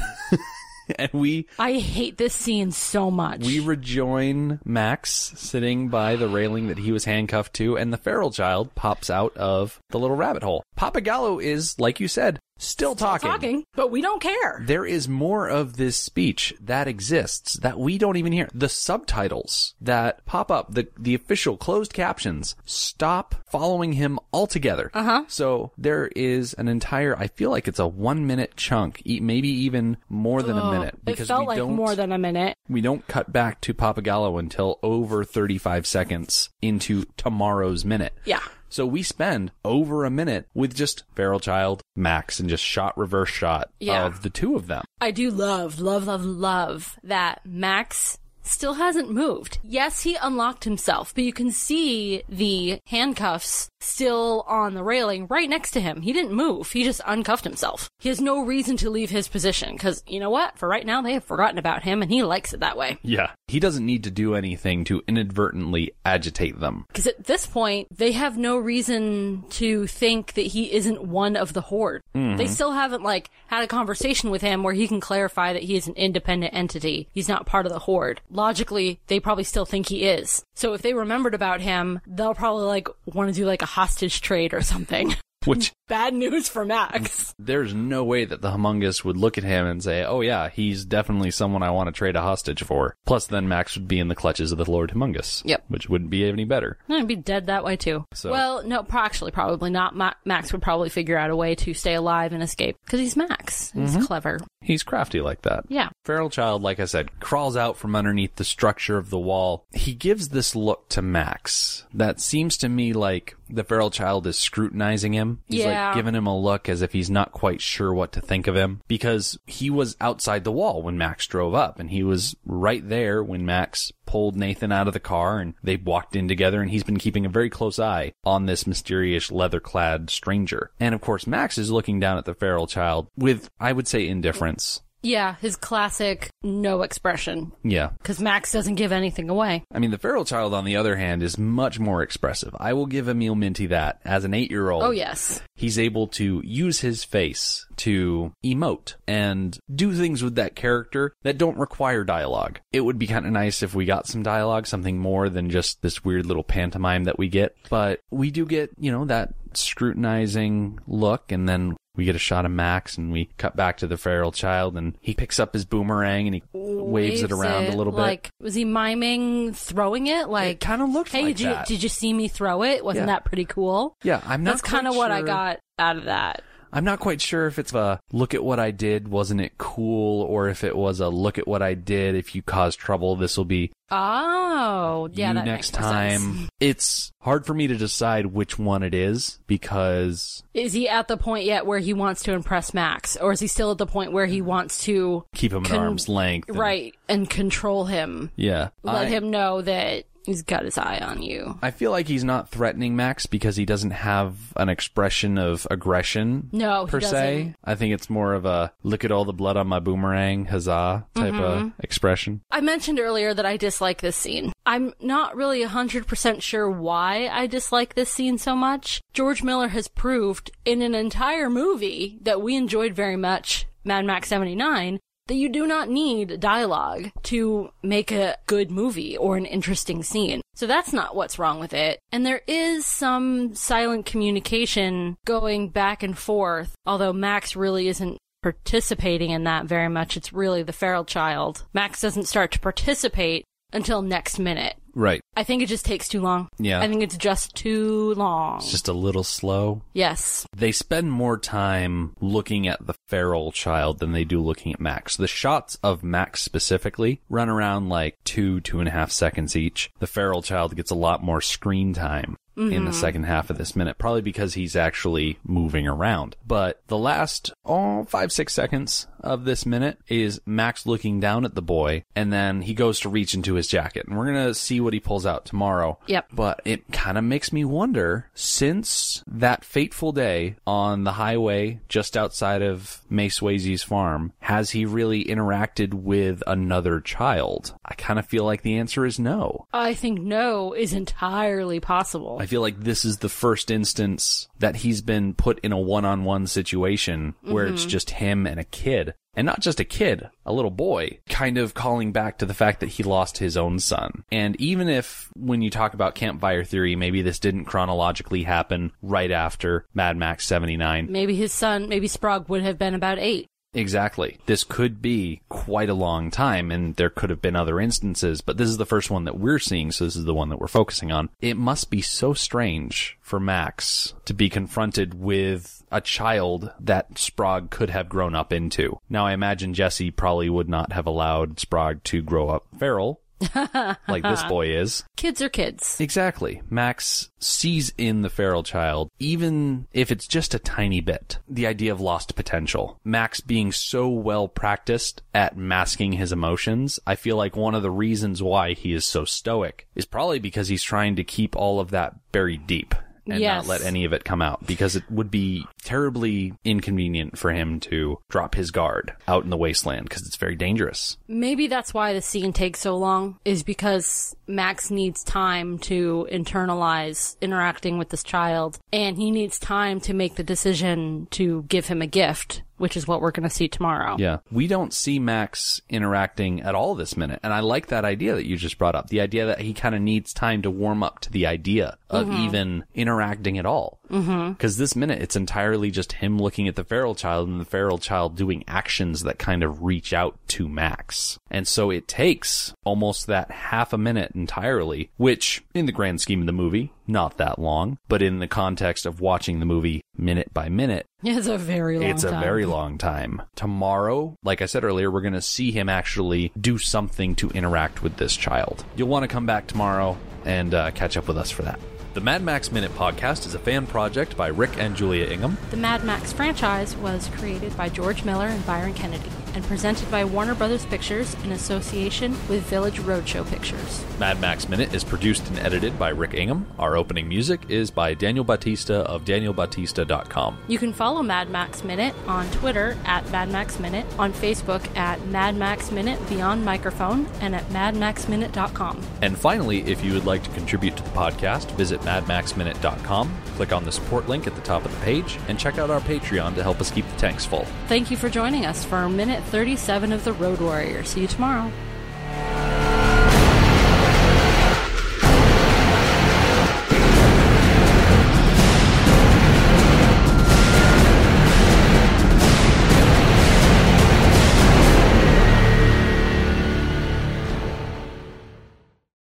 And 0.98 1.10
we 1.12 1.46
I 1.58 1.74
hate 1.74 2.16
this 2.16 2.34
scene 2.34 2.70
so 2.70 3.10
much. 3.10 3.40
we 3.40 3.60
rejoin 3.60 4.60
Max 4.64 5.32
sitting 5.36 5.88
by 5.88 6.16
the 6.16 6.28
railing 6.28 6.68
that 6.68 6.78
he 6.78 6.92
was 6.92 7.04
handcuffed 7.04 7.54
to, 7.54 7.76
and 7.76 7.92
the 7.92 7.96
feral 7.98 8.30
child 8.30 8.74
pops 8.74 9.10
out 9.10 9.36
of 9.36 9.80
the 9.90 9.98
little 9.98 10.16
rabbit 10.16 10.42
hole. 10.42 10.62
Pappagallo 10.78 11.42
is, 11.42 11.78
like 11.78 11.98
you 12.00 12.08
said, 12.08 12.38
still 12.58 12.94
talking. 12.94 13.30
talking, 13.30 13.64
but 13.74 13.90
we 13.90 14.00
don't 14.00 14.20
care. 14.22 14.62
There 14.66 14.86
is 14.86 15.08
more 15.08 15.48
of 15.48 15.76
this 15.76 15.96
speech 15.96 16.54
that 16.60 16.88
exists 16.88 17.54
that 17.60 17.78
we 17.78 17.98
don't 17.98 18.16
even 18.16 18.32
hear. 18.32 18.48
The 18.54 18.68
subtitles 18.68 19.74
that 19.80 20.24
pop 20.26 20.50
up, 20.50 20.72
the 20.74 20.88
the 20.98 21.14
official 21.14 21.56
closed 21.56 21.92
captions, 21.92 22.56
stop 22.64 23.34
following 23.50 23.92
him 23.94 24.18
altogether. 24.32 24.90
Uh 24.94 25.02
huh. 25.02 25.24
So 25.28 25.72
there 25.78 26.08
is 26.16 26.54
an 26.54 26.68
entire. 26.68 27.16
I 27.16 27.28
feel 27.28 27.50
like 27.50 27.68
it's 27.68 27.78
a 27.78 27.86
one 27.86 28.26
minute 28.26 28.54
chunk, 28.56 29.02
maybe 29.04 29.48
even 29.48 29.96
more 30.08 30.42
than 30.42 30.58
a 30.58 30.70
minute, 30.70 30.96
It 31.06 31.18
felt 31.18 31.40
we 31.42 31.46
like 31.46 31.58
don't 31.58 31.74
more 31.76 31.94
than 31.94 32.12
a 32.12 32.18
minute. 32.18 32.56
we 32.68 32.80
don't 32.80 33.06
cut 33.06 33.32
back 33.32 33.60
to 33.62 33.74
Pappagallo 33.74 34.38
until 34.38 34.78
over 34.82 35.24
35 35.24 35.86
seconds 35.86 36.50
into 36.62 37.04
tomorrow's 37.16 37.84
minute. 37.84 38.12
Yeah. 38.24 38.40
So 38.68 38.84
we 38.86 39.02
spend 39.02 39.52
over 39.64 40.04
a 40.04 40.10
minute 40.10 40.48
with 40.54 40.74
just 40.74 41.04
Feral 41.14 41.40
Child, 41.40 41.82
Max, 41.94 42.40
and 42.40 42.48
just 42.48 42.64
shot 42.64 42.96
reverse 42.98 43.28
shot 43.30 43.70
Yeah. 43.80 44.04
of 44.06 44.22
the 44.22 44.30
two 44.30 44.56
of 44.56 44.66
them. 44.66 44.84
I 45.00 45.10
do 45.10 45.30
love, 45.30 45.78
love, 45.80 46.06
love, 46.06 46.24
love 46.24 46.98
that 47.02 47.40
Max 47.44 48.18
still 48.42 48.74
hasn't 48.74 49.10
moved. 49.10 49.58
Yes, 49.64 50.02
he 50.02 50.16
unlocked 50.16 50.64
himself, 50.64 51.12
but 51.14 51.24
you 51.24 51.32
can 51.32 51.50
see 51.50 52.22
the 52.28 52.78
handcuffs 52.86 53.68
still 53.80 54.44
on 54.46 54.74
the 54.74 54.82
railing 54.82 55.26
right 55.28 55.48
next 55.48 55.72
to 55.72 55.80
him. 55.80 56.00
He 56.02 56.12
didn't 56.12 56.32
move. 56.32 56.70
He 56.72 56.84
just 56.84 57.00
uncuffed 57.06 57.44
himself. 57.44 57.90
He 57.98 58.08
has 58.08 58.20
no 58.20 58.40
reason 58.40 58.76
to 58.78 58.90
leave 58.90 59.10
his 59.10 59.28
position 59.28 59.74
because 59.74 60.02
you 60.06 60.20
know 60.20 60.30
what? 60.30 60.58
For 60.58 60.68
right 60.68 60.86
now, 60.86 61.02
they 61.02 61.12
have 61.12 61.24
forgotten 61.24 61.58
about 61.58 61.82
him 61.82 62.02
and 62.02 62.10
he 62.10 62.22
likes 62.22 62.52
it 62.52 62.60
that 62.60 62.76
way. 62.76 62.98
Yeah. 63.02 63.30
He 63.48 63.60
doesn't 63.60 63.86
need 63.86 64.04
to 64.04 64.10
do 64.10 64.34
anything 64.34 64.84
to 64.84 65.02
inadvertently 65.06 65.92
agitate 66.04 66.58
them. 66.58 66.84
Because 66.88 67.06
at 67.06 67.24
this 67.24 67.46
point, 67.46 67.88
they 67.96 68.12
have 68.12 68.36
no 68.36 68.56
reason 68.56 69.44
to 69.50 69.86
think 69.86 70.34
that 70.34 70.46
he 70.46 70.72
isn't 70.72 71.04
one 71.04 71.36
of 71.36 71.52
the 71.52 71.60
horde. 71.60 72.02
Mm-hmm. 72.14 72.36
They 72.36 72.46
still 72.46 72.72
haven't 72.72 73.02
like 73.02 73.30
had 73.46 73.62
a 73.62 73.68
conversation 73.68 74.30
with 74.30 74.42
him 74.42 74.62
where 74.62 74.74
he 74.74 74.88
can 74.88 75.00
clarify 75.00 75.52
that 75.52 75.62
he 75.62 75.76
is 75.76 75.86
an 75.86 75.94
independent 75.94 76.54
entity. 76.54 77.08
He's 77.12 77.28
not 77.28 77.46
part 77.46 77.66
of 77.66 77.72
the 77.72 77.78
horde. 77.78 78.20
Logically, 78.30 79.00
they 79.06 79.20
probably 79.20 79.44
still 79.44 79.64
think 79.64 79.88
he 79.88 80.04
is. 80.04 80.44
So 80.54 80.72
if 80.72 80.82
they 80.82 80.94
remembered 80.94 81.34
about 81.34 81.60
him, 81.60 82.00
they'll 82.06 82.34
probably 82.34 82.64
like 82.64 82.88
want 83.06 83.32
to 83.32 83.38
do 83.38 83.46
like 83.46 83.62
a 83.62 83.66
hostage 83.76 84.22
trade 84.22 84.54
or 84.54 84.62
something. 84.62 85.14
Which 85.44 85.70
Bad 85.88 86.14
news 86.14 86.48
for 86.48 86.64
Max. 86.64 87.32
there's 87.38 87.72
no 87.72 88.02
way 88.02 88.24
that 88.24 88.40
the 88.42 88.50
Humungus 88.50 89.04
would 89.04 89.16
look 89.16 89.38
at 89.38 89.44
him 89.44 89.66
and 89.66 89.82
say, 89.82 90.04
oh 90.04 90.20
yeah, 90.20 90.48
he's 90.48 90.84
definitely 90.84 91.30
someone 91.30 91.62
I 91.62 91.70
want 91.70 91.86
to 91.86 91.92
trade 91.92 92.16
a 92.16 92.22
hostage 92.22 92.64
for. 92.64 92.96
Plus 93.06 93.28
then 93.28 93.46
Max 93.48 93.76
would 93.76 93.86
be 93.86 94.00
in 94.00 94.08
the 94.08 94.16
clutches 94.16 94.50
of 94.50 94.58
the 94.58 94.68
Lord 94.70 94.90
Humungus. 94.90 95.42
Yep. 95.44 95.64
Which 95.68 95.88
wouldn't 95.88 96.10
be 96.10 96.26
any 96.28 96.44
better. 96.44 96.78
I'd 96.88 97.06
be 97.06 97.14
dead 97.14 97.46
that 97.46 97.64
way 97.64 97.76
too. 97.76 98.04
So- 98.14 98.32
Well, 98.32 98.66
no, 98.66 98.82
pro- 98.82 99.02
actually, 99.02 99.30
probably 99.30 99.70
not. 99.70 99.94
Ma- 99.94 100.14
Max 100.24 100.52
would 100.52 100.62
probably 100.62 100.88
figure 100.88 101.16
out 101.16 101.30
a 101.30 101.36
way 101.36 101.54
to 101.54 101.72
stay 101.72 101.94
alive 101.94 102.32
and 102.32 102.42
escape 102.42 102.76
because 102.84 102.98
he's 102.98 103.16
Max. 103.16 103.70
He's 103.70 103.92
mm-hmm. 103.92 104.02
clever. 104.06 104.40
He's 104.62 104.82
crafty 104.82 105.20
like 105.20 105.42
that. 105.42 105.64
Yeah. 105.68 105.90
Feral 106.04 106.30
Child, 106.30 106.62
like 106.62 106.80
I 106.80 106.86
said, 106.86 107.20
crawls 107.20 107.56
out 107.56 107.76
from 107.76 107.94
underneath 107.94 108.34
the 108.34 108.44
structure 108.44 108.96
of 108.98 109.10
the 109.10 109.18
wall. 109.18 109.64
He 109.72 109.94
gives 109.94 110.30
this 110.30 110.56
look 110.56 110.88
to 110.88 111.02
Max 111.02 111.84
that 111.94 112.20
seems 112.20 112.56
to 112.58 112.68
me 112.68 112.92
like 112.92 113.36
the 113.48 113.62
Feral 113.62 113.90
Child 113.92 114.26
is 114.26 114.36
scrutinizing 114.36 115.12
him. 115.12 115.42
He's 115.46 115.60
Yeah. 115.60 115.75
Like 115.76 115.94
giving 115.94 116.14
him 116.14 116.26
a 116.26 116.38
look 116.38 116.68
as 116.68 116.82
if 116.82 116.92
he's 116.92 117.10
not 117.10 117.32
quite 117.32 117.60
sure 117.60 117.92
what 117.92 118.12
to 118.12 118.20
think 118.20 118.46
of 118.46 118.56
him 118.56 118.80
because 118.88 119.38
he 119.46 119.70
was 119.70 119.96
outside 120.00 120.44
the 120.44 120.52
wall 120.52 120.82
when 120.82 120.98
Max 120.98 121.26
drove 121.26 121.54
up 121.54 121.78
and 121.78 121.90
he 121.90 122.02
was 122.02 122.36
right 122.44 122.86
there 122.88 123.22
when 123.22 123.46
Max 123.46 123.92
pulled 124.06 124.36
Nathan 124.36 124.72
out 124.72 124.86
of 124.86 124.94
the 124.94 125.00
car 125.00 125.38
and 125.38 125.54
they 125.62 125.76
walked 125.76 126.16
in 126.16 126.28
together 126.28 126.60
and 126.60 126.70
he's 126.70 126.84
been 126.84 126.98
keeping 126.98 127.26
a 127.26 127.30
very 127.30 127.50
close 127.50 127.78
eye 127.78 128.12
on 128.24 128.46
this 128.46 128.66
mysterious 128.66 129.30
leather 129.30 129.60
clad 129.60 130.10
stranger. 130.10 130.70
And 130.80 130.94
of 130.94 131.00
course, 131.00 131.26
Max 131.26 131.58
is 131.58 131.70
looking 131.70 132.00
down 132.00 132.18
at 132.18 132.24
the 132.24 132.34
Feral 132.34 132.66
Child 132.66 133.08
with, 133.16 133.50
I 133.60 133.72
would 133.72 133.88
say, 133.88 134.06
indifference. 134.06 134.80
Yeah, 135.06 135.36
his 135.40 135.54
classic 135.56 136.30
no 136.42 136.82
expression 136.82 137.52
Yeah. 137.62 137.90
because 137.98 138.20
Max 138.20 138.50
doesn't 138.52 138.74
give 138.74 138.90
anything 138.90 139.30
away. 139.30 139.62
I 139.72 139.78
mean, 139.78 139.92
the 139.92 139.98
feral 139.98 140.24
child, 140.24 140.52
on 140.52 140.64
the 140.64 140.76
other 140.76 140.96
hand, 140.96 141.22
is 141.22 141.38
much 141.38 141.78
more 141.78 142.02
expressive. 142.02 142.54
I 142.58 142.72
will 142.72 142.86
give 142.86 143.08
Emil 143.08 143.34
Minty 143.36 143.66
that. 143.66 144.00
As 144.04 144.24
an 144.24 144.34
eight 144.34 144.50
year 144.50 144.70
old, 144.70 144.82
Oh 144.82 144.90
yes, 144.90 145.40
he's 145.54 145.78
able 145.78 146.08
to 146.08 146.42
use 146.44 146.80
his 146.80 147.04
face 147.04 147.66
to 147.76 148.32
emote 148.44 148.94
and 149.06 149.56
do 149.72 149.92
things 149.94 150.24
with 150.24 150.34
that 150.36 150.56
character 150.56 151.12
that 151.22 151.38
don't 151.38 151.56
require 151.58 152.02
dialogue. 152.04 152.58
It 152.72 152.80
would 152.80 152.98
be 152.98 153.06
kind 153.06 153.26
of 153.26 153.32
nice 153.32 153.62
if 153.62 153.74
we 153.74 153.84
got 153.84 154.06
some 154.08 154.22
dialogue, 154.22 154.66
something 154.66 154.98
more 154.98 155.28
than 155.28 155.50
just 155.50 155.82
this 155.82 156.04
weird 156.04 156.26
little 156.26 156.42
pantomime 156.44 157.04
that 157.04 157.18
we 157.18 157.28
get. 157.28 157.54
But 157.70 158.00
we 158.10 158.30
do 158.30 158.44
get, 158.46 158.70
you 158.78 158.90
know, 158.90 159.04
that 159.04 159.34
scrutinizing 159.54 160.78
look 160.86 161.32
and 161.32 161.48
then 161.48 161.76
we 161.96 162.04
get 162.04 162.14
a 162.14 162.18
shot 162.20 162.44
of 162.44 162.50
Max 162.52 162.96
and 162.98 163.10
we 163.12 163.28
cut 163.38 163.56
back 163.56 163.78
to 163.78 163.86
the 163.86 163.96
feral 163.96 164.32
child 164.32 164.76
and 164.76 164.96
he 165.00 165.14
picks 165.14 165.38
up 165.40 165.52
his 165.54 165.64
boomerang 165.64 166.26
and 166.26 166.34
he 166.34 166.42
waves, 166.52 167.22
it 167.22 167.32
around 167.32 167.64
a 167.66 167.76
little 167.76 167.92
bit. 167.92 168.00
Like, 168.02 168.28
was 168.40 168.54
he 168.54 168.64
miming 168.64 169.52
throwing 169.54 170.06
it? 170.06 170.28
Like, 170.28 170.48
it 170.56 170.60
kind 170.60 170.82
of 170.82 170.90
looked 170.90 171.10
hey, 171.12 171.22
like 171.22 171.36
did 171.36 171.40
you 171.40 171.50
that. 171.50 171.66
did 171.66 171.82
you 171.82 171.88
see 171.88 172.12
me 172.12 172.28
throw 172.28 172.62
it? 172.62 172.84
Wasn't 172.84 173.02
Yeah. 173.02 173.14
that 173.14 173.24
pretty 173.24 173.44
cool? 173.44 173.94
yeah, 174.02 174.20
I'm 174.26 174.42
not 174.44 174.52
That's 174.52 174.62
kind 174.62 174.86
of 174.86 174.94
quite 174.94 174.98
what 174.98 175.10
I 175.10 175.22
got 175.22 175.58
out 175.78 175.96
of 175.96 176.04
that. 176.04 176.42
I'm 176.76 176.84
not 176.84 177.00
quite 177.00 177.22
sure 177.22 177.46
if 177.46 177.58
it's 177.58 177.72
a 177.72 177.98
look 178.12 178.34
at 178.34 178.44
what 178.44 178.60
I 178.60 178.70
did, 178.70 179.08
wasn't 179.08 179.40
it 179.40 179.56
cool, 179.56 180.20
or 180.24 180.48
if 180.50 180.62
it 180.62 180.76
was 180.76 181.00
a 181.00 181.08
look 181.08 181.38
at 181.38 181.48
what 181.48 181.62
I 181.62 181.72
did, 181.72 182.14
if 182.14 182.34
you 182.34 182.42
caused 182.42 182.78
trouble, 182.78 183.16
this 183.16 183.38
will 183.38 183.46
be 183.46 183.72
Oh, 183.90 185.08
yeah, 185.12 185.28
you 185.28 185.42
next 185.42 185.72
more 185.80 185.90
sense. 185.90 186.22
time. 186.22 186.48
It's 186.60 187.12
hard 187.22 187.46
for 187.46 187.54
me 187.54 187.66
to 187.68 187.76
decide 187.76 188.26
which 188.26 188.58
one 188.58 188.82
it 188.82 188.92
is 188.94 189.38
because 189.46 190.42
Is 190.52 190.74
he 190.74 190.86
at 190.88 191.08
the 191.08 191.16
point 191.16 191.44
yet 191.46 191.64
where 191.64 191.78
he 191.78 191.94
wants 191.94 192.22
to 192.24 192.32
impress 192.32 192.74
Max, 192.74 193.16
or 193.16 193.32
is 193.32 193.40
he 193.40 193.46
still 193.46 193.70
at 193.70 193.78
the 193.78 193.86
point 193.86 194.12
where 194.12 194.26
he 194.26 194.42
wants 194.42 194.84
to 194.84 195.24
keep 195.34 195.52
him 195.52 195.64
at 195.64 195.70
Con- 195.70 195.78
arm's 195.80 196.08
length. 196.10 196.48
and- 196.50 196.58
right 196.58 196.94
and 197.08 197.30
control 197.30 197.86
him? 197.86 198.30
Yeah. 198.36 198.68
Let 198.82 199.06
I- 199.06 199.08
him 199.08 199.30
know 199.30 199.62
that 199.62 200.04
He's 200.26 200.42
got 200.42 200.64
his 200.64 200.76
eye 200.76 200.98
on 200.98 201.22
you. 201.22 201.58
I 201.62 201.70
feel 201.70 201.90
like 201.92 202.08
he's 202.08 202.24
not 202.24 202.50
threatening 202.50 202.96
Max 202.96 203.26
because 203.26 203.56
he 203.56 203.64
doesn't 203.64 203.92
have 203.92 204.36
an 204.56 204.68
expression 204.68 205.38
of 205.38 205.66
aggression. 205.70 206.50
No, 206.52 206.86
per 206.86 207.00
se. 207.00 207.54
I 207.64 207.74
think 207.76 207.94
it's 207.94 208.10
more 208.10 208.34
of 208.34 208.44
a 208.44 208.72
look 208.82 209.04
at 209.04 209.12
all 209.12 209.24
the 209.24 209.32
blood 209.32 209.56
on 209.56 209.68
my 209.68 209.78
boomerang, 209.78 210.46
huzzah 210.46 211.06
type 211.14 211.32
Mm-hmm. 211.34 211.42
of 211.66 211.72
expression. 211.78 212.40
I 212.50 212.60
mentioned 212.60 212.98
earlier 212.98 213.32
that 213.34 213.46
I 213.46 213.56
dislike 213.56 214.00
this 214.00 214.16
scene. 214.16 214.52
I'm 214.66 214.92
not 215.00 215.36
really 215.36 215.62
100% 215.64 216.42
sure 216.42 216.68
why 216.70 217.28
I 217.28 217.46
dislike 217.46 217.94
this 217.94 218.10
scene 218.10 218.36
so 218.38 218.56
much. 218.56 219.00
George 219.14 219.42
Miller 219.42 219.68
has 219.68 219.86
proved 219.88 220.50
in 220.64 220.82
an 220.82 220.94
entire 220.94 221.48
movie 221.48 222.18
that 222.22 222.42
we 222.42 222.56
enjoyed 222.56 222.94
very 222.94 223.16
much, 223.16 223.66
Mad 223.84 224.04
Max 224.04 224.28
79, 224.28 224.98
that 225.26 225.34
you 225.34 225.48
do 225.48 225.66
not 225.66 225.88
need 225.88 226.40
dialogue 226.40 227.10
to 227.24 227.70
make 227.82 228.12
a 228.12 228.36
good 228.46 228.70
movie 228.70 229.16
or 229.16 229.36
an 229.36 229.46
interesting 229.46 230.02
scene. 230.02 230.40
So 230.54 230.66
that's 230.66 230.92
not 230.92 231.14
what's 231.16 231.38
wrong 231.38 231.60
with 231.60 231.74
it. 231.74 231.98
And 232.12 232.24
there 232.24 232.42
is 232.46 232.86
some 232.86 233.54
silent 233.54 234.06
communication 234.06 235.16
going 235.24 235.68
back 235.68 236.02
and 236.02 236.16
forth, 236.16 236.74
although 236.86 237.12
Max 237.12 237.56
really 237.56 237.88
isn't 237.88 238.18
participating 238.42 239.30
in 239.30 239.44
that 239.44 239.66
very 239.66 239.88
much. 239.88 240.16
It's 240.16 240.32
really 240.32 240.62
the 240.62 240.72
feral 240.72 241.04
child. 241.04 241.64
Max 241.74 242.00
doesn't 242.00 242.28
start 242.28 242.52
to 242.52 242.60
participate 242.60 243.44
until 243.72 244.02
next 244.02 244.38
minute. 244.38 244.76
Right. 244.96 245.20
I 245.36 245.44
think 245.44 245.62
it 245.62 245.66
just 245.68 245.84
takes 245.84 246.08
too 246.08 246.22
long. 246.22 246.48
Yeah. 246.58 246.80
I 246.80 246.88
think 246.88 247.02
it's 247.02 247.18
just 247.18 247.54
too 247.54 248.14
long. 248.14 248.56
It's 248.56 248.70
just 248.70 248.88
a 248.88 248.94
little 248.94 249.22
slow. 249.24 249.82
yes. 249.92 250.46
They 250.56 250.72
spend 250.72 251.12
more 251.12 251.36
time 251.38 252.14
looking 252.18 252.66
at 252.66 252.84
the 252.86 252.94
feral 253.08 253.52
child 253.52 253.98
than 253.98 254.12
they 254.12 254.24
do 254.24 254.40
looking 254.40 254.72
at 254.72 254.80
Max. 254.80 255.16
The 255.18 255.26
shots 255.28 255.78
of 255.82 256.02
Max 256.02 256.42
specifically 256.42 257.20
run 257.28 257.50
around 257.50 257.90
like 257.90 258.16
two, 258.24 258.60
two 258.62 258.78
and 258.80 258.88
a 258.88 258.92
half 258.92 259.10
seconds 259.12 259.54
each. 259.54 259.90
The 259.98 260.06
feral 260.06 260.40
child 260.40 260.74
gets 260.74 260.90
a 260.90 260.94
lot 260.94 261.22
more 261.22 261.42
screen 261.42 261.92
time. 261.92 262.36
In 262.56 262.70
the 262.70 262.76
mm-hmm. 262.76 262.92
second 262.92 263.22
half 263.24 263.50
of 263.50 263.58
this 263.58 263.76
minute, 263.76 263.98
probably 263.98 264.22
because 264.22 264.54
he's 264.54 264.76
actually 264.76 265.38
moving 265.44 265.86
around. 265.86 266.36
But 266.46 266.80
the 266.86 266.96
last, 266.96 267.52
oh, 267.64 268.04
five, 268.04 268.32
six 268.32 268.54
seconds 268.54 269.06
of 269.20 269.44
this 269.44 269.66
minute 269.66 269.98
is 270.08 270.40
Max 270.46 270.86
looking 270.86 271.20
down 271.20 271.44
at 271.44 271.54
the 271.54 271.62
boy, 271.62 272.04
and 272.14 272.32
then 272.32 272.62
he 272.62 272.74
goes 272.74 273.00
to 273.00 273.08
reach 273.08 273.34
into 273.34 273.54
his 273.54 273.66
jacket. 273.66 274.06
And 274.06 274.16
we're 274.16 274.26
gonna 274.26 274.54
see 274.54 274.80
what 274.80 274.94
he 274.94 275.00
pulls 275.00 275.26
out 275.26 275.44
tomorrow. 275.44 275.98
Yep. 276.06 276.28
But 276.32 276.62
it 276.64 276.90
kind 276.92 277.18
of 277.18 277.24
makes 277.24 277.52
me 277.52 277.64
wonder 277.64 278.30
since 278.34 279.22
that 279.26 279.64
fateful 279.64 280.12
day 280.12 280.56
on 280.66 281.04
the 281.04 281.12
highway 281.12 281.80
just 281.88 282.16
outside 282.16 282.62
of 282.62 283.02
May 283.10 283.28
Swaisey's 283.28 283.82
farm, 283.82 284.32
has 284.40 284.70
he 284.70 284.84
really 284.84 285.24
interacted 285.24 285.92
with 285.92 286.42
another 286.46 287.00
child? 287.00 287.74
I 287.84 287.94
kind 287.94 288.18
of 288.18 288.26
feel 288.26 288.44
like 288.44 288.62
the 288.62 288.78
answer 288.78 289.04
is 289.04 289.18
no. 289.18 289.66
I 289.72 289.94
think 289.94 290.20
no 290.20 290.72
is 290.72 290.92
entirely 290.92 291.80
possible. 291.80 292.38
I 292.40 292.45
feel 292.46 292.60
like 292.60 292.80
this 292.80 293.04
is 293.04 293.18
the 293.18 293.28
first 293.28 293.70
instance 293.70 294.48
that 294.58 294.76
he's 294.76 295.02
been 295.02 295.34
put 295.34 295.58
in 295.60 295.72
a 295.72 295.78
one 295.78 296.04
on 296.04 296.24
one 296.24 296.46
situation 296.46 297.34
where 297.42 297.66
it's 297.66 297.82
mm-hmm. 297.82 297.90
just 297.90 298.10
him 298.10 298.46
and 298.46 298.58
a 298.58 298.64
kid. 298.64 299.14
And 299.34 299.44
not 299.44 299.60
just 299.60 299.80
a 299.80 299.84
kid, 299.84 300.30
a 300.46 300.52
little 300.52 300.70
boy, 300.70 301.18
kind 301.28 301.58
of 301.58 301.74
calling 301.74 302.10
back 302.10 302.38
to 302.38 302.46
the 302.46 302.54
fact 302.54 302.80
that 302.80 302.88
he 302.88 303.02
lost 303.02 303.36
his 303.36 303.56
own 303.56 303.78
son. 303.80 304.24
And 304.32 304.58
even 304.58 304.88
if, 304.88 305.30
when 305.36 305.60
you 305.60 305.68
talk 305.68 305.92
about 305.92 306.14
campfire 306.14 306.64
theory, 306.64 306.96
maybe 306.96 307.20
this 307.20 307.38
didn't 307.38 307.66
chronologically 307.66 308.44
happen 308.44 308.92
right 309.02 309.30
after 309.30 309.84
Mad 309.92 310.16
Max 310.16 310.46
79, 310.46 311.08
maybe 311.10 311.36
his 311.36 311.52
son, 311.52 311.86
maybe 311.88 312.08
Sprog 312.08 312.48
would 312.48 312.62
have 312.62 312.78
been 312.78 312.94
about 312.94 313.18
eight. 313.18 313.46
Exactly. 313.76 314.38
This 314.46 314.64
could 314.64 315.02
be 315.02 315.42
quite 315.50 315.90
a 315.90 315.94
long 315.94 316.30
time, 316.30 316.70
and 316.70 316.96
there 316.96 317.10
could 317.10 317.28
have 317.28 317.42
been 317.42 317.54
other 317.54 317.78
instances, 317.78 318.40
but 318.40 318.56
this 318.56 318.70
is 318.70 318.78
the 318.78 318.86
first 318.86 319.10
one 319.10 319.24
that 319.24 319.38
we're 319.38 319.58
seeing, 319.58 319.92
so 319.92 320.06
this 320.06 320.16
is 320.16 320.24
the 320.24 320.34
one 320.34 320.48
that 320.48 320.58
we're 320.58 320.66
focusing 320.66 321.12
on. 321.12 321.28
It 321.42 321.58
must 321.58 321.90
be 321.90 322.00
so 322.00 322.32
strange 322.32 323.18
for 323.20 323.38
Max 323.38 324.14
to 324.24 324.32
be 324.32 324.48
confronted 324.48 325.12
with 325.12 325.84
a 325.92 326.00
child 326.00 326.72
that 326.80 327.14
Sprog 327.14 327.68
could 327.68 327.90
have 327.90 328.08
grown 328.08 328.34
up 328.34 328.50
into. 328.50 328.98
Now, 329.10 329.26
I 329.26 329.34
imagine 329.34 329.74
Jessie 329.74 330.10
probably 330.10 330.48
would 330.48 330.70
not 330.70 330.92
have 330.92 331.06
allowed 331.06 331.56
Sprog 331.56 332.02
to 332.04 332.22
grow 332.22 332.48
up 332.48 332.66
feral. 332.78 333.20
like 334.08 334.22
this 334.22 334.42
boy 334.44 334.68
is. 334.68 335.04
Kids 335.16 335.42
are 335.42 335.48
kids. 335.48 336.00
Exactly. 336.00 336.62
Max 336.70 337.30
sees 337.38 337.92
in 337.98 338.22
the 338.22 338.30
feral 338.30 338.62
child, 338.62 339.10
even 339.18 339.86
if 339.92 340.10
it's 340.10 340.26
just 340.26 340.54
a 340.54 340.58
tiny 340.58 341.00
bit, 341.00 341.38
the 341.48 341.66
idea 341.66 341.92
of 341.92 342.00
lost 342.00 342.34
potential. 342.34 342.98
Max 343.04 343.40
being 343.40 343.72
so 343.72 344.08
well 344.08 344.48
practiced 344.48 345.22
at 345.34 345.56
masking 345.56 346.12
his 346.12 346.32
emotions, 346.32 346.98
I 347.06 347.14
feel 347.14 347.36
like 347.36 347.56
one 347.56 347.74
of 347.74 347.82
the 347.82 347.90
reasons 347.90 348.42
why 348.42 348.72
he 348.72 348.92
is 348.92 349.04
so 349.04 349.24
stoic 349.24 349.86
is 349.94 350.06
probably 350.06 350.38
because 350.38 350.68
he's 350.68 350.82
trying 350.82 351.16
to 351.16 351.24
keep 351.24 351.56
all 351.56 351.80
of 351.80 351.90
that 351.90 352.14
buried 352.32 352.66
deep. 352.66 352.94
And 353.28 353.40
Yes. 353.40 353.66
not 353.66 353.80
let 353.80 353.82
any 353.86 354.04
of 354.04 354.12
it 354.12 354.24
come 354.24 354.40
out 354.42 354.66
because 354.66 354.96
it 354.96 355.04
would 355.10 355.30
be 355.30 355.66
terribly 355.82 356.54
inconvenient 356.64 357.38
for 357.38 357.50
him 357.52 357.80
to 357.80 358.18
drop 358.28 358.54
his 358.54 358.70
guard 358.70 359.14
out 359.26 359.44
in 359.44 359.50
the 359.50 359.56
wasteland 359.56 360.08
because 360.08 360.26
it's 360.26 360.36
very 360.36 360.56
dangerous. 360.56 361.16
Maybe 361.28 361.66
that's 361.66 361.92
why 361.94 362.12
the 362.12 362.22
scene 362.22 362.52
takes 362.52 362.80
so 362.80 362.96
long, 362.96 363.38
is 363.44 363.62
because 363.62 364.34
Max 364.46 364.90
needs 364.90 365.24
time 365.24 365.78
to 365.80 366.28
internalize 366.30 367.36
interacting 367.40 367.98
with 367.98 368.10
this 368.10 368.22
child, 368.22 368.78
and 368.92 369.16
he 369.16 369.30
needs 369.30 369.58
time 369.58 370.00
to 370.00 370.14
make 370.14 370.36
the 370.36 370.42
decision 370.42 371.26
to 371.32 371.64
give 371.68 371.86
him 371.86 372.02
a 372.02 372.06
gift, 372.06 372.62
which 372.78 372.96
is 372.96 373.06
what 373.08 373.20
we're 373.20 373.30
going 373.30 373.48
to 373.48 373.54
see 373.54 373.68
tomorrow. 373.68 374.16
Yeah. 374.18 374.38
We 374.50 374.66
don't 374.66 374.92
see 374.92 375.18
Max 375.18 375.80
interacting 375.88 376.60
at 376.62 376.74
all 376.74 376.94
this 376.94 377.16
minute. 377.16 377.40
And 377.42 377.52
I 377.52 377.60
like 377.60 377.86
that 377.88 378.04
idea 378.04 378.34
that 378.34 378.46
you 378.46 378.56
just 378.56 378.78
brought 378.78 378.94
up. 378.94 379.08
The 379.08 379.20
idea 379.20 379.46
that 379.46 379.60
he 379.60 379.72
kind 379.72 379.94
of 379.94 380.02
needs 380.02 380.32
time 380.34 380.62
to 380.62 380.70
warm 380.70 381.02
up 381.02 381.20
to 381.20 381.30
the 381.32 381.46
idea 381.46 381.96
of 382.10 382.30
even 382.32 382.84
interacting 382.94 383.58
at 383.58 383.66
all. 383.66 383.98
Because 384.08 384.76
this 384.76 384.94
minute, 384.94 385.20
it's 385.20 385.34
entirely 385.36 385.90
just 385.90 386.12
him 386.12 386.38
looking 386.38 386.68
at 386.68 386.76
the 386.76 386.84
feral 386.84 387.14
child 387.14 387.48
and 387.48 387.60
the 387.60 387.64
feral 387.64 387.98
child 387.98 388.36
doing 388.36 388.62
actions 388.68 389.22
that 389.24 389.38
kind 389.38 389.62
of 389.64 389.82
reach 389.82 390.12
out 390.12 390.38
to 390.48 390.68
Max. 390.68 391.38
And 391.50 391.66
so 391.66 391.90
it 391.90 392.06
takes 392.06 392.72
almost 392.84 393.26
that 393.26 393.50
half 393.50 393.92
a 393.92 393.98
minute 393.98 394.32
entirely, 394.34 395.10
which 395.16 395.64
in 395.74 395.86
the 395.86 395.92
grand 395.92 396.20
scheme 396.20 396.40
of 396.40 396.46
the 396.46 396.52
movie, 396.52 396.92
not 397.08 397.36
that 397.38 397.58
long, 397.58 397.98
but 398.08 398.22
in 398.22 398.38
the 398.38 398.46
context 398.48 399.06
of 399.06 399.20
watching 399.20 399.58
the 399.58 399.66
movie 399.66 400.02
minute 400.16 400.52
by 400.54 400.68
minute, 400.68 401.06
It's 401.22 401.48
a 401.48 401.58
very 401.58 401.98
long 401.98 402.08
it's 402.10 402.24
a 402.24 402.30
time. 402.30 402.40
very 402.42 402.66
long 402.66 402.98
time. 402.98 403.42
Tomorrow, 403.56 404.36
like 404.44 404.62
I 404.62 404.66
said 404.66 404.84
earlier, 404.84 405.10
we're 405.10 405.20
going 405.22 405.32
to 405.34 405.42
see 405.42 405.72
him 405.72 405.88
actually 405.88 406.52
do 406.60 406.78
something 406.78 407.34
to 407.36 407.50
interact 407.50 408.02
with 408.02 408.16
this 408.16 408.36
child. 408.36 408.84
You'll 408.96 409.08
want 409.08 409.24
to 409.24 409.28
come 409.28 409.46
back 409.46 409.66
tomorrow 409.66 410.16
and 410.44 410.72
uh, 410.72 410.92
catch 410.92 411.16
up 411.16 411.26
with 411.26 411.36
us 411.38 411.50
for 411.50 411.62
that. 411.62 411.80
The 412.16 412.22
Mad 412.22 412.42
Max 412.42 412.72
Minute 412.72 412.92
podcast 412.92 413.44
is 413.44 413.54
a 413.54 413.58
fan 413.58 413.86
project 413.86 414.38
by 414.38 414.46
Rick 414.46 414.78
and 414.78 414.96
Julia 414.96 415.26
Ingham. 415.26 415.58
The 415.68 415.76
Mad 415.76 416.02
Max 416.02 416.32
franchise 416.32 416.96
was 416.96 417.28
created 417.36 417.76
by 417.76 417.90
George 417.90 418.24
Miller 418.24 418.46
and 418.46 418.64
Byron 418.64 418.94
Kennedy 418.94 419.28
and 419.56 419.64
presented 419.64 420.08
by 420.10 420.22
Warner 420.22 420.54
Brothers 420.54 420.84
Pictures 420.86 421.34
in 421.42 421.52
association 421.52 422.32
with 422.48 422.62
Village 422.64 423.00
Roadshow 423.00 423.44
Pictures. 423.48 424.04
Mad 424.20 424.38
Max 424.38 424.68
Minute 424.68 424.94
is 424.94 425.02
produced 425.02 425.48
and 425.48 425.58
edited 425.58 425.98
by 425.98 426.10
Rick 426.10 426.34
Ingham. 426.34 426.66
Our 426.78 426.96
opening 426.96 427.26
music 427.26 427.62
is 427.70 427.90
by 427.90 428.12
Daniel 428.12 428.44
Batista 428.44 429.00
of 429.02 429.24
danielbatista.com. 429.24 430.58
You 430.68 430.78
can 430.78 430.92
follow 430.92 431.22
Mad 431.22 431.48
Max 431.48 431.82
Minute 431.82 432.14
on 432.26 432.48
Twitter 432.50 432.96
at 433.06 433.28
Mad 433.30 433.50
Max 433.50 433.80
Minute, 433.80 434.06
on 434.18 434.32
Facebook 434.32 434.94
at 434.96 435.26
Mad 435.28 435.56
Max 435.56 435.90
Minute 435.90 436.20
Beyond 436.28 436.62
Microphone, 436.64 437.26
and 437.40 437.54
at 437.54 437.66
madmaxminute.com. 437.70 439.02
And 439.22 439.38
finally, 439.38 439.80
if 439.82 440.04
you 440.04 440.12
would 440.12 440.26
like 440.26 440.42
to 440.44 440.50
contribute 440.50 440.96
to 440.98 441.02
the 441.02 441.10
podcast, 441.10 441.70
visit 441.72 442.00
madmaxminute.com, 442.02 443.34
click 443.56 443.72
on 443.72 443.84
the 443.84 443.92
support 443.92 444.28
link 444.28 444.46
at 444.46 444.54
the 444.54 444.60
top 444.60 444.84
of 444.84 444.92
the 444.92 445.04
page, 445.04 445.38
and 445.48 445.58
check 445.58 445.78
out 445.78 445.90
our 445.90 446.00
Patreon 446.00 446.54
to 446.56 446.62
help 446.62 446.78
us 446.80 446.90
keep 446.90 447.08
the 447.08 447.16
tanks 447.16 447.46
full. 447.46 447.64
Thank 447.88 448.10
you 448.10 448.18
for 448.18 448.28
joining 448.28 448.66
us 448.66 448.84
for 448.84 448.98
a 448.98 449.08
minute 449.08 449.42
37 449.46 450.12
of 450.12 450.24
The 450.24 450.32
Road 450.32 450.60
Warrior. 450.60 451.04
See 451.04 451.20
you 451.20 451.26
tomorrow. 451.26 451.70